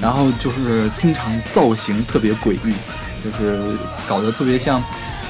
[0.00, 2.74] 然后就是经常造型特别诡异，
[3.22, 3.76] 就是
[4.08, 4.82] 搞得特别像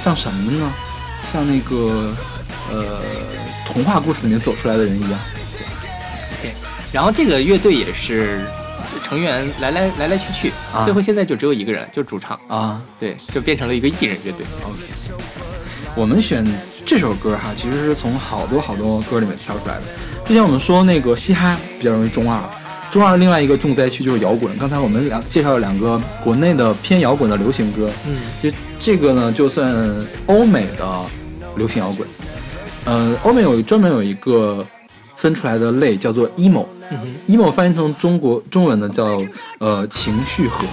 [0.03, 0.73] 像什么呢？
[1.33, 2.13] 像那个
[2.71, 3.01] 呃
[3.67, 5.19] 童话故事里面走出来的人一样。
[6.43, 6.53] 对，
[6.93, 8.41] 然后这个乐队也是
[9.15, 14.45] 成员来来来来去去，啊最后现在就只有一个人，就主唱，啊，对，就变成了一个艺人乐队。
[14.65, 14.83] OK，
[15.95, 16.45] 我们选
[16.85, 19.83] 这首歌哈，其实是从好多好多歌里面挑出来的。
[20.25, 22.41] 之前我们说那个嘻哈比较容易中二，
[22.91, 24.59] 中二另外一个重灾区就是摇滚。
[24.59, 28.51] 刚才我们两介绍了两个国内的偏摇滚的流行歌，嗯，就
[28.81, 29.73] 这个呢，就算
[30.27, 31.03] 欧美的
[31.55, 32.09] 流行摇滚。
[32.87, 34.67] 呃，欧美有专门有一个
[35.25, 36.67] 分出来的类叫做 emo，emo、
[37.27, 39.19] emo 翻译成中国中文呢叫
[39.57, 40.67] 呃情绪核，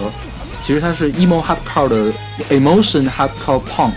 [0.62, 2.12] 其实它是 emo hardcore 的
[2.50, 3.92] emotion hardcore punk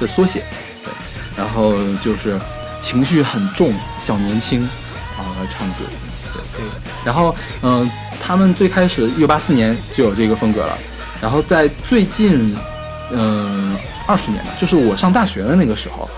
[0.00, 0.42] 的缩写。
[0.82, 0.90] 对，
[1.36, 2.40] 然后就是
[2.80, 5.84] 情绪很重，小年轻啊来唱歌。
[6.32, 6.66] 对对。
[7.04, 10.78] 然后嗯、他们最开始一九八四年就有这个风格了，
[11.20, 12.56] 然后在最近
[13.12, 16.08] 嗯二十年吧，就是我上大学的那个时候，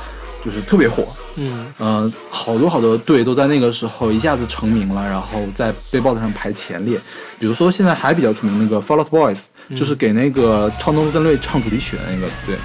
[0.45, 1.09] 就是特别火。
[1.43, 7.01] 嗯呃，好多好多队都在那个时候一下子成名了，然后在 Billboard 上排前列。
[7.39, 12.57] 比如说现在还比较出名那个 Fall Out Boys，、就是给那个超能陆战队唱主题曲的那个队。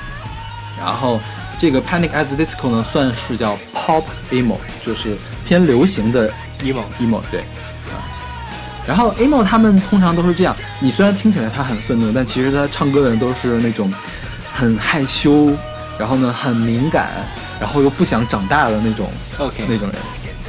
[0.78, 1.19] 然后
[1.57, 5.15] 这个 Panic at the Disco 呢，算是叫 Pop emo，就是
[5.47, 7.39] 偏流行的 emo emo 对。
[7.39, 8.03] 啊
[8.86, 13.91] 然后 emo 他们通常都是这样，你虽然听起来他很愤怒，但其实他唱歌的人都是那种
[14.53, 15.51] 很害羞，
[15.97, 17.09] 然后呢很敏感，
[17.60, 19.95] 然后又不想长大的那种 OK 那种人。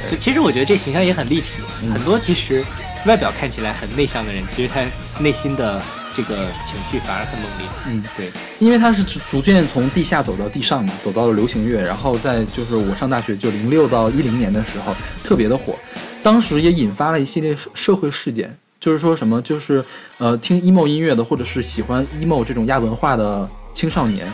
[0.09, 2.63] 就其实我觉得这形象也很立体，嗯很多其实
[3.05, 4.81] 外表看起来很内向的人，其实他
[5.21, 5.81] 内心的
[6.15, 7.67] 这个情绪反而很猛烈。
[7.87, 15.75] 嗯，对，因为他是逐逐渐从地下走到地上嘛，走到了流行乐，然后在就是我上大学就零六到一零年的时候特别的火，
[16.23, 19.83] 当时也引发了一系列社社会事件，就是说什么就是
[20.19, 24.25] 呃听 emo 音乐的或者是喜欢 emo 这种亚文化的青少年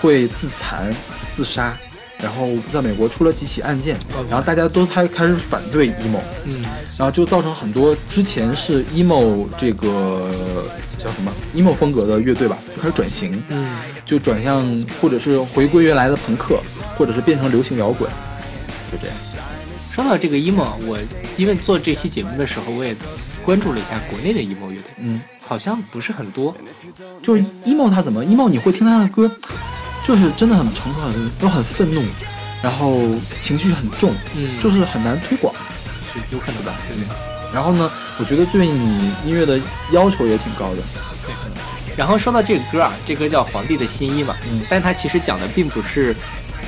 [0.00, 0.94] 会自残
[1.34, 1.76] 自杀。
[2.22, 3.96] 然后在美国出了几起案件，
[4.28, 6.62] 然后大家都开开始反对 emo，嗯，
[6.98, 10.28] 然后就造成很多之前是 emo 这个
[10.98, 13.68] 叫什么 emo 风格的乐队吧，就开始转型，嗯，
[14.04, 14.66] 就转向
[15.00, 16.60] 或者是回归原来的朋克，
[16.96, 18.10] 或者是变成流行摇滚，
[18.90, 19.16] 就这样。
[19.90, 20.98] 说到这个 emo，我
[21.36, 22.94] 因为做这期节目的时候，我也
[23.44, 26.54] 关注了一下国内的 emo 乐队，嗯，好像不是很多。
[27.22, 29.28] 就是 emo 他怎么 emo 你会听他的歌，
[30.08, 32.02] 就是真的很成熟，很都很愤怒，
[32.62, 32.98] 然后
[33.42, 35.54] 情绪很重，嗯就是很难推广。
[36.10, 36.72] 是有可能吧？
[36.88, 36.96] 对
[37.52, 39.60] 然后呢，我觉得对你音乐的
[39.92, 40.76] 要求也挺高的。
[41.26, 41.34] 对。
[41.94, 46.16] 然后说到这个歌啊，这歌叫《皇帝的新衣》嘛，嗯但它其实讲的并不是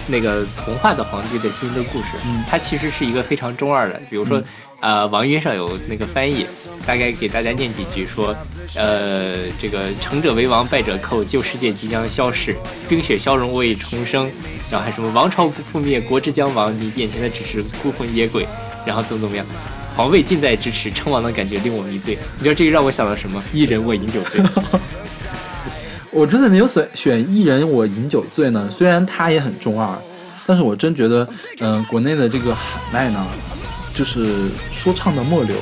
[0.06, 4.42] 那个童话的皇帝的新的故事，嗯它其实是一个非常中二的，比如说。
[4.82, 6.46] 呃，网易云上有那个翻译，
[6.86, 8.34] 大概给大家念几句，说，
[8.74, 12.56] 呃，这个成者为王，败者寇，旧世界即将消逝，
[12.88, 14.24] 冰雪消融，我已重生，
[14.70, 18.46] 然后还什么王朝不覆灭，国之将亡，你眼前的只是孤魂野鬼，
[18.86, 19.44] 然后怎么怎么样，
[19.94, 22.16] 皇位近在咫尺，称王的感觉令我迷醉。
[22.38, 23.42] 你知道这个让我想到什么？
[23.52, 24.40] 一人我饮酒醉。
[26.10, 29.96] 我之所以没有选选艺人我饮酒醉呢，虽然他也很中二，
[30.46, 31.28] 但是我真觉得，
[31.60, 33.24] 嗯、国内的这个喊麦呢，
[33.94, 35.56] 就是说唱的末流。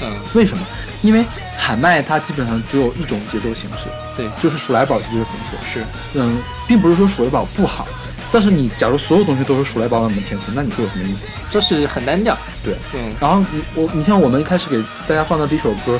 [0.00, 0.64] 嗯，为什么？
[1.02, 1.24] 因为
[1.56, 5.80] 喊麦它基本上只有一种节奏形式，对，就是数来宝节奏形式。
[5.80, 5.84] 是，
[6.14, 6.36] 嗯，
[6.66, 7.86] 并不是说数来宝不好，
[8.30, 11.26] 但是你假如所有东西都是数来宝那么填词，那你说有什么意思？
[11.50, 12.36] 就是很单调。
[12.62, 15.98] 对，嗯，然后你我你像我们一开始给大家放的第一首歌，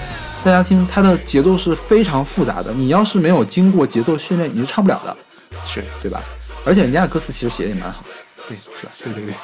[0.48, 5.14] 大家听它的节奏是非常复杂的，你要是没有经过节奏训练，你是唱不了的，
[5.66, 6.22] 是对吧？
[6.64, 8.02] 而且人家的歌词其实写的也蛮好，
[8.48, 8.92] 对，是吧？
[9.04, 9.34] 对对对。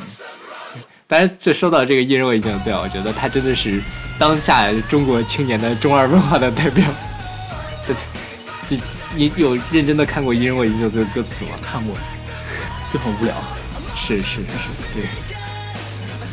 [1.06, 3.82] 大家，这说到这个一人我已经醉了，我觉得他真的是
[4.18, 6.82] 当下中国青年的中二文化的代表。
[7.86, 7.94] 对，
[8.70, 8.80] 你
[9.14, 11.50] 你有认真的看过《一人我饮酒醉》的歌词吗？
[11.60, 11.94] 看过，
[12.90, 13.34] 就很无聊，
[13.94, 14.46] 是是是，
[14.94, 15.02] 对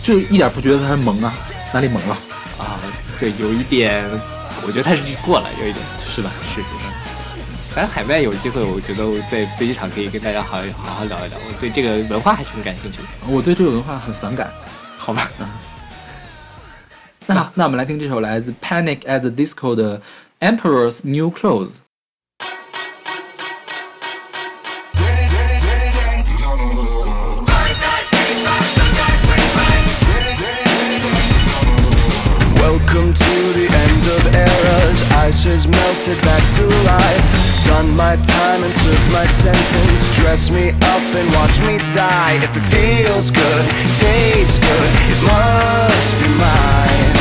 [0.01, 1.33] 就一点不觉得他是萌啊，
[1.73, 2.17] 哪里萌了？
[2.57, 2.79] 啊，
[3.19, 4.05] 对，有一点，
[4.65, 6.31] 我觉得他是过了，有一点，是吧？
[6.47, 7.73] 是是是。
[7.73, 13.03] 反正海外有机会，我觉得我在飞机场可以跟大家好好好聊一聊，我对这个文化还是很感兴趣的。
[13.27, 14.51] 我对这个文化很反感。
[14.97, 15.31] 好吧，
[17.25, 20.01] 那好，那我们来听这首来自 Panic at the Disco 的
[20.39, 21.71] Emperor's New Clothes。
[32.71, 34.99] Welcome to the end of eras.
[35.27, 37.27] Ice has melted back to life.
[37.67, 39.99] Done my time and served my sentence.
[40.15, 42.39] Dress me up and watch me die.
[42.39, 43.63] If it feels good,
[43.99, 47.11] tastes good, it must be mine.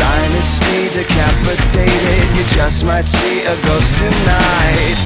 [0.00, 4.98] Dynasty decapitated, you just might see a ghost tonight.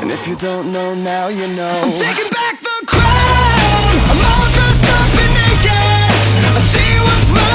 [0.00, 1.84] And if you don't know now, you know.
[1.84, 3.92] I'm taking back the crown.
[4.08, 6.56] I'm all dressed up and naked.
[6.56, 7.47] I see what's mine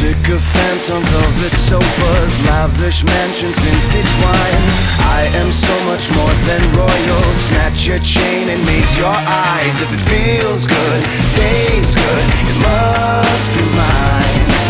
[0.00, 4.62] Sycophants on velvet sofas, lavish mansions, vintage wine.
[5.00, 7.32] I am so much more than royal.
[7.32, 9.80] Snatch your chain and maze your eyes.
[9.80, 11.02] If it feels good,
[11.34, 14.69] tastes good, it must be mine.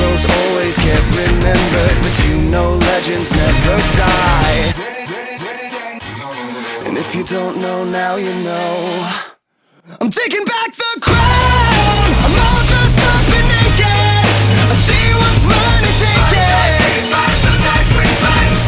[0.00, 4.72] Heroes always get remembered, but you know legends never die.
[6.86, 9.06] And if you don't know now, you know.
[10.00, 12.06] I'm taking back the crown.
[12.24, 14.24] I'm all dressed up and naked.
[14.72, 16.64] I see what's mine and take it.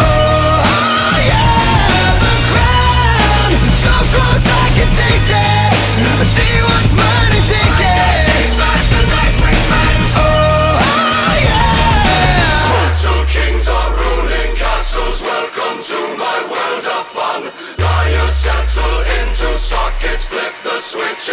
[0.05, 3.51] Oh, yeah, the crown.
[3.81, 5.73] So close I can taste it.
[6.21, 7.02] I see what's mine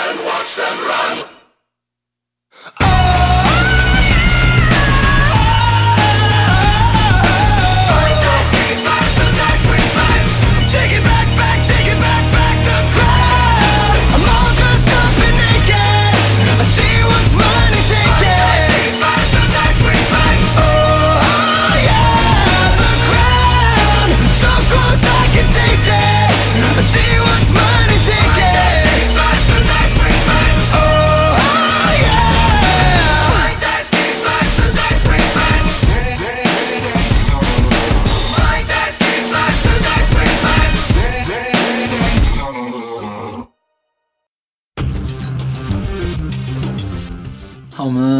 [0.10, 1.24] and watch them run.
[2.80, 3.19] Take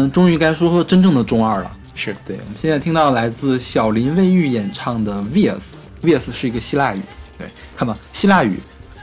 [0.00, 1.76] 们终于该说说真正的中二了。
[1.94, 5.12] 是对，我们现在听到来自小林卫玉演唱的
[6.02, 7.00] 《，Vias 是一个希腊语，
[7.38, 7.46] 对，
[7.76, 8.58] 看吧，希腊语、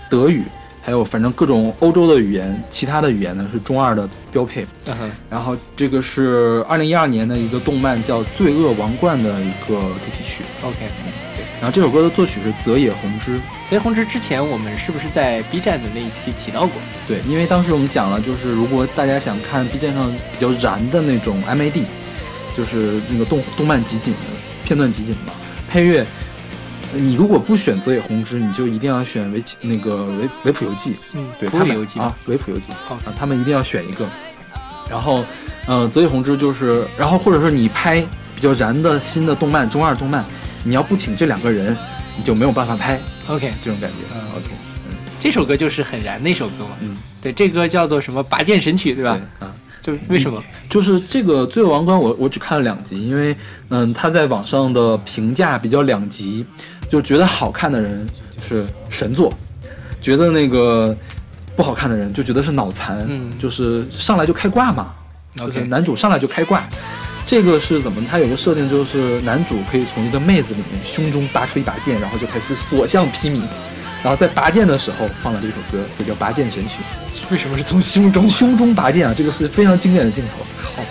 [0.09, 0.41] 德语，
[0.81, 4.65] 还有反正各种欧洲的语言，其他的语言呢是中二的标配。
[4.87, 10.43] 嗯哼，然后这个是二零一二年的一个动漫叫《罪恶王冠》的一个主题曲。
[10.63, 11.11] OK，对，
[11.59, 13.37] 然后这首歌的作曲是泽野弘之。
[13.69, 16.81] 泽野弘之之前我们是不是在 B 站的那一期提到过？
[17.07, 21.83] 对，因为当时我们讲了，就是如果大家想看 B 站上比较燃的那种 MAD，
[22.55, 24.19] 就是那个动动漫集锦的
[24.63, 25.33] 片段集锦嘛，
[25.69, 26.05] 配乐，
[26.93, 34.07] 呃你如果不选泽野弘之，你就一定要选维奇那个维维普游记，嗯对他们普游记啊，维普游记哦啊，他们一定要选一个。
[34.89, 35.25] 然后，
[35.67, 37.99] 嗯、泽野弘之就是，然后或者说你拍
[38.33, 40.23] 比较燃的新的动漫中二动漫，
[40.63, 41.75] 你要不请这两个人，
[42.17, 43.97] 你就没有办法拍 OK，这种感觉。
[44.13, 44.49] 嗯 OK，
[44.89, 46.71] 嗯这首歌就是很燃的一首歌嘛。
[46.81, 49.19] 嗯，对，这歌叫做什么《拔剑神曲》，对吧？
[49.39, 49.53] 对啊。
[49.81, 50.43] 就为什么？
[50.69, 53.33] 就是这个《罪恶王冠》我，我只看了两集，因为
[53.69, 56.45] 嗯，他在网上的评价比较两极，
[56.89, 58.05] 就觉得好看的人
[58.45, 59.33] 是神作，
[60.01, 60.93] 觉得那个
[61.55, 64.93] 不好看的人就觉得是脑残，嗯就是上来就开挂嘛。
[65.39, 66.67] OK 男主上来就开挂，
[67.27, 68.01] 这个是怎么？
[68.09, 73.41] 他有个设定就是男主可以从一个妹子里面胸中拔出一把剑，然后就开始所向披靡。
[74.01, 76.75] 然后在拔剑的时候放了这首歌，所以叫《拔剑神曲》。
[77.31, 78.29] 为什么是从胸中？
[78.29, 80.45] 胸中拔剑啊，这个是非常经典的镜头。
[80.63, 80.83] 好，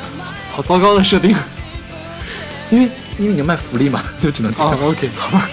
[0.50, 1.34] 好糟糕的设定。
[2.70, 4.70] 因为因为你要卖福利嘛，就只能这样。
[4.72, 5.48] 哦， OK，好吧。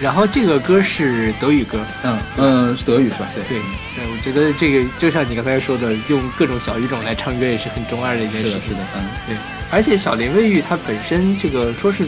[0.00, 3.28] 然后这个歌是德语歌，嗯嗯，是德语是吧？
[3.34, 3.62] 对对
[3.96, 8.60] 对，我觉得这个就像你刚才说的，用各种小语种来唱歌也是很中二的一件事情。
[8.60, 9.36] 是的，是的，嗯，对。
[9.70, 12.04] 而且小林卫玉他本身这个说是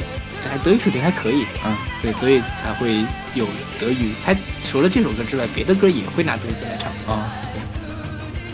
[0.51, 3.47] 还德语水平还可以，嗯，对，所以才会有
[3.78, 4.12] 德语。
[4.24, 7.32] 他除了这首歌之外，别的歌也会拿德语歌来唱啊。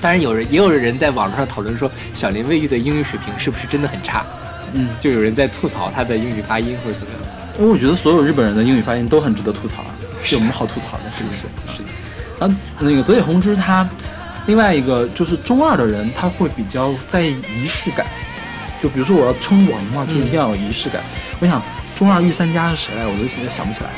[0.00, 4.26] 当然，有人也有人在网络上讨论说，小林卫玉的英语水平是不是真的很差？
[4.74, 7.22] 嗯，就有人在吐槽他的英语发音或者怎么样。
[7.58, 11.04] 因为我觉得所有日本人的英语发音都很值得吐槽啊，是有什么好吐槽的？
[11.16, 11.42] 是不是？
[11.76, 11.88] 是的。
[12.46, 13.88] 然后那个泽野弘之他，
[14.46, 18.06] 另外一个就是中二的人，他会比较在意仪式感。
[18.82, 21.02] 就比如说我要称王嘛，就一定要有仪式感。
[21.40, 21.62] 我想
[21.94, 23.06] 中二御三家是谁来？
[23.06, 23.90] 我都现在想不起来。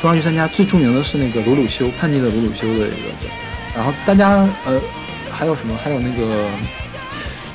[0.00, 3.28] 中二御三家最著名的是那个鲁鲁修，叛逆的鲁鲁修的一个。
[3.76, 4.80] 然后大家呃
[5.30, 5.76] 还有什么？
[5.82, 6.46] 还有那个。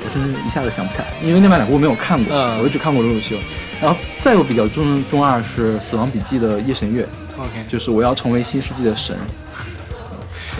[0.07, 3.35] 我真是一下子想不起来，因为另外两部我没有看过，嗯、我只看过《鲁鲁修》，
[3.81, 7.07] 然后再有比较中中二是《死亡笔记》的夜神月
[7.39, 9.17] ，OK，就是我要成为新世纪的神。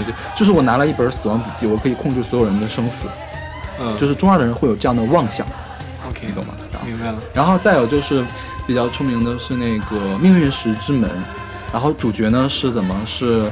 [0.03, 3.07] 对，就是我拿了一本《死亡笔记》，我可以控制所有人的生死。
[3.79, 5.45] 嗯，就是中二的人会有这样的妄想
[6.09, 6.53] ，OK，你懂吗？
[6.85, 7.17] 明白了。
[7.33, 8.25] 然后再有就是
[8.65, 11.09] 比较出名的是那个《命运石之门》，
[11.71, 13.51] 然后主角呢是怎么是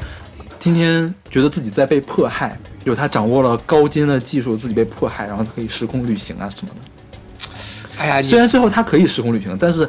[0.60, 8.02] 天天觉得自己在被迫害，就是他掌握了高精的技术，自己被迫害，然后可以时空旅行啊什么的。
[8.02, 9.88] 哎呀，虽然最后他可以时空旅行，但是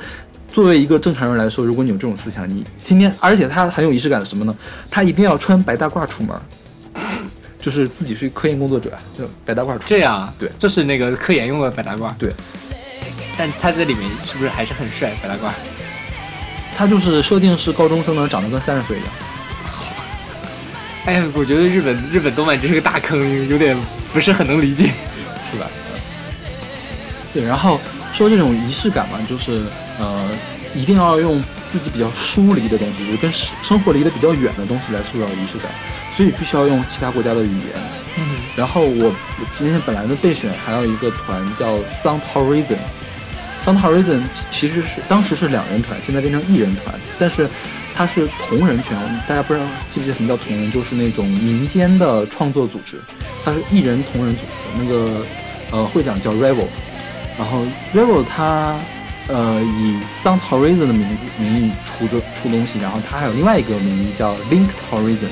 [0.54, 4.56] 作为一个正常人来说，如果你有这种思想，你今天，而且他很有仪式感的什么呢？
[4.88, 6.32] 他一定要穿白大褂出门，
[7.60, 9.80] 就是自己是科研工作者，就白大褂出门。
[9.84, 12.08] 这样啊，对，就是那个科研用的白大褂。
[12.16, 12.32] 对，
[13.36, 15.12] 但他在里面是不是还是很帅？
[15.20, 15.50] 白大褂。
[16.76, 19.10] 他就是设定是高中生呢，长得跟三十岁一样。
[21.06, 23.76] 哎呀，我觉得日本日本动漫真是个大坑，有点
[24.12, 24.92] 不是很能理解，
[25.50, 25.66] 是吧？
[27.32, 27.80] 对，然后
[28.14, 29.62] 说这种仪式感嘛，就是
[29.98, 30.30] 呃，
[30.74, 35.70] 一定要用自己比较疏离的东西，就是跟生生活离得比较远的东西来塑造仪式感，
[36.16, 37.82] 所以必须要用其他国家的语言。
[38.16, 42.78] 嗯，然后我我今天本来的备选还有一个团叫 Sound Horizon。
[43.64, 44.20] Sound Horizon
[44.52, 47.48] 其实是当时是两人团，现在变成一人团，但是
[47.94, 48.96] 它是同人圈。
[49.26, 50.70] 大家不知道记不记得什么叫同人？
[50.70, 53.00] 就是那种民间的创作组织，
[53.44, 54.48] 它是一人同人组织。
[54.78, 55.26] 那个
[55.70, 56.66] 呃会长叫 Revel，
[57.38, 57.62] 然后
[57.94, 58.76] Revel 他
[59.28, 65.28] 呃以 Sound Horizon 的名字名义出这出东西，然后他还有另外一个名义叫 Linked Horizon，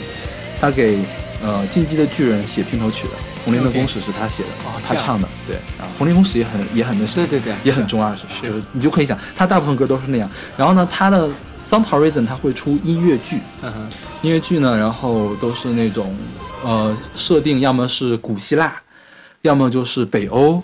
[0.61, 0.99] 他给
[1.43, 3.13] 呃进击的巨人写片头曲的。
[3.45, 5.57] 红莲的公使是他写的，哦他唱的，对。
[5.77, 8.63] 然后红莲公使也很也很那什么，对对对，也很中二，是是。
[8.71, 10.31] 你就可以想，他大部分歌都是那样。
[10.57, 11.29] 然后呢，他的
[11.59, 13.91] Sound Horizon 他会出音乐剧，嗯哼，
[14.23, 16.15] 音乐剧呢，然后都是那种
[16.63, 18.73] 呃设定，要么是古希腊，
[19.41, 20.63] 要么就是北欧，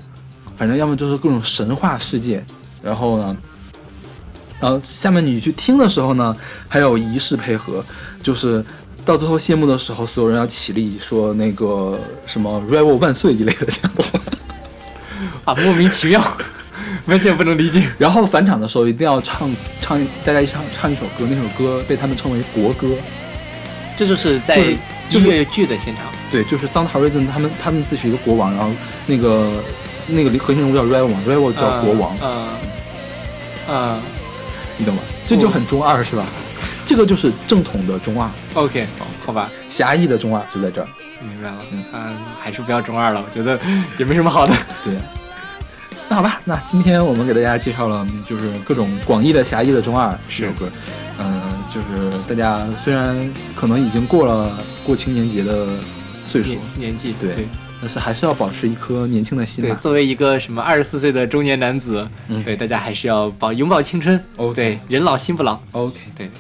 [0.58, 2.44] 反正要么就是各种神话世界。
[2.82, 3.36] 然后呢，
[4.60, 6.36] 然后下面你去听的时候呢，
[6.68, 7.84] 还有仪式配合，
[8.22, 8.64] 就是。
[9.04, 14.20] 到最后谢幕的时候，所有人要起立，说那个什么 “Revel 万岁”一类的这样的话，
[15.46, 16.22] 啊，莫名其妙，
[17.08, 17.90] 完全不能理解。
[17.96, 19.50] 然后返场的时候一定要唱
[19.80, 22.88] 唱，大家一唱唱一首歌，那首歌被他们称为国歌。
[23.96, 28.70] 这就是在音乐剧的现场，对，就是 Sound Horizon 他们他们自己是一个国王，然后
[29.06, 29.52] 那个
[30.08, 32.48] 那个核心人物叫 Revel 嘛，Revel 叫国王，嗯
[33.68, 34.00] 嗯，
[34.76, 35.02] 你懂吗？
[35.26, 36.24] 这就很中二是吧？
[36.86, 38.28] 这个就是正统的中二。
[38.54, 40.88] OK，好，好吧，狭义的中二就在这儿。
[41.20, 43.60] 明白了，嗯，啊，还是不要中二了，我觉得
[43.98, 44.54] 也没什么好的。
[44.82, 44.94] 对。
[46.08, 50.66] 那好吧，那今天我们给大家介绍了就是各种广义的、狭义的中二这首歌。
[51.18, 55.66] 嗯，就是大家虽然可能已经过了过青年节的
[56.24, 57.34] 岁数年纪，对。
[57.34, 57.48] 对
[57.80, 64.18] 但是还是要保持一颗年轻的心对，作为一个什么二十四岁的中年男子，嗯，对，大家还是要保永葆青春。
[64.36, 65.58] 哦，对，人老心不老。
[65.72, 66.30] OK，对。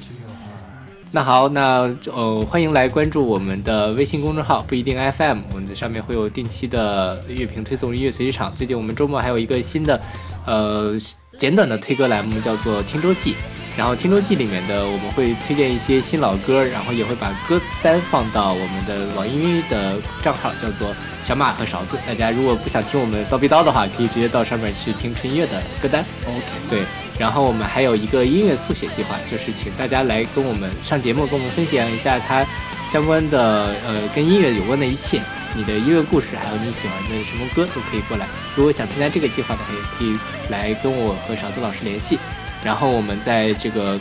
[1.10, 8.52] 那好，那呃，欢迎来关注我们的微信公众号不一定 FM，我们在上面会有定期的乐评推送、音乐随机场。
[8.52, 9.98] 最近我们周末还有一个新的，
[10.44, 10.94] 呃，
[11.38, 13.32] 简短的推歌栏目，叫做《听周记》。
[13.78, 21.96] 然后《听周记》里面的我们会推荐一些新老歌，然后也会把歌单放到我们的网易云的账号，叫做小马和勺子。
[22.04, 26.04] 大家如果不想听我们叨逼叨的话，可以直接到上面去听纯音乐的歌单。
[26.26, 26.82] OK，对。
[27.20, 32.44] 然后我们还有一个音乐速写计划，就是请大家来跟我们上节目，跟我们分享一下它
[32.90, 35.22] 相关的呃跟音乐有关的一切，
[35.54, 38.26] 你的音乐故事，还有你喜欢的什么歌都可以过来。
[38.56, 40.18] 如果想参加这个计划的，也可以
[40.50, 42.18] 来跟我和勺子老师联系。
[42.64, 43.98] 然后我们在这个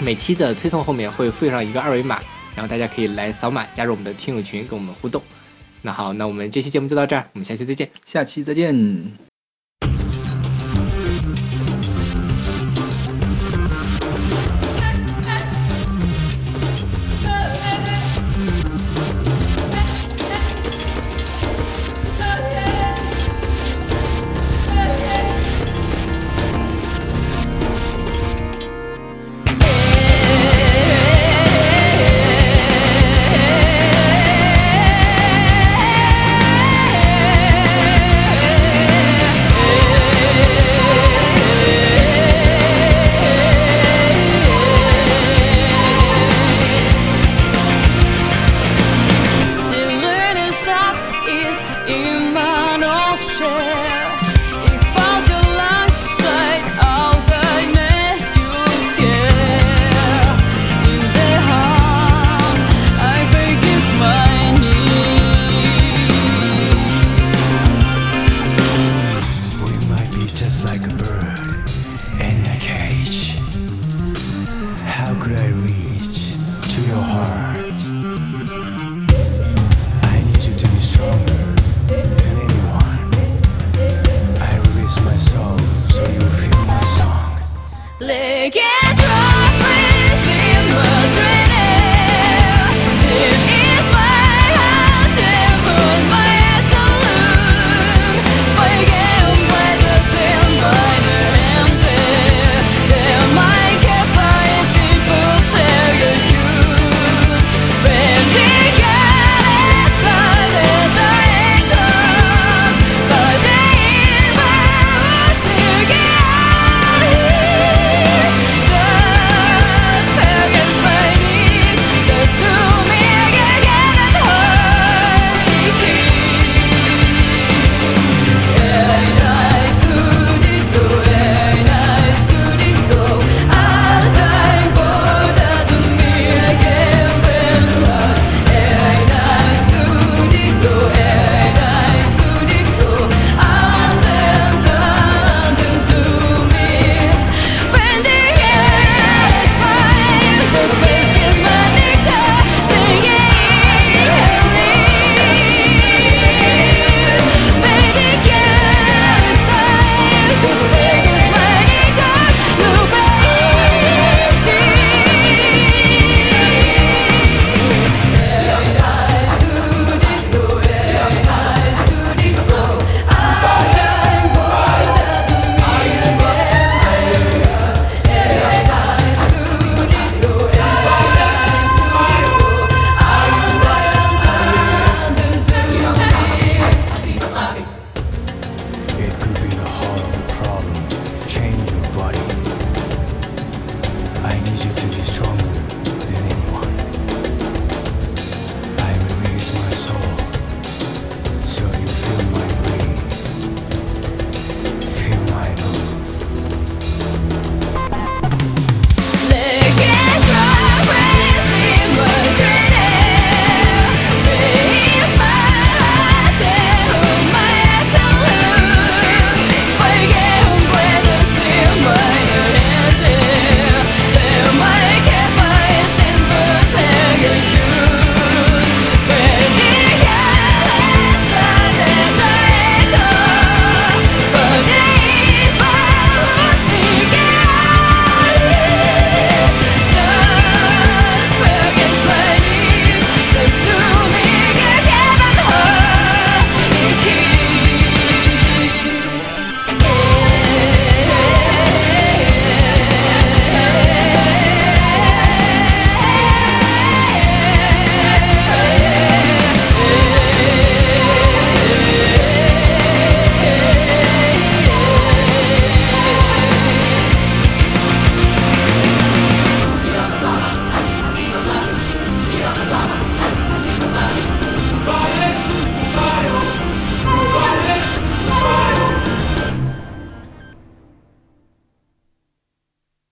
[0.00, 2.20] 每期的推送后面会附上一个二维码，
[2.56, 5.22] 然后大家可以来扫码加入我们的听友群，跟我们互动。
[5.82, 9.23] 那好，那我们这期节目就到这儿，我们下期再见，下期再见。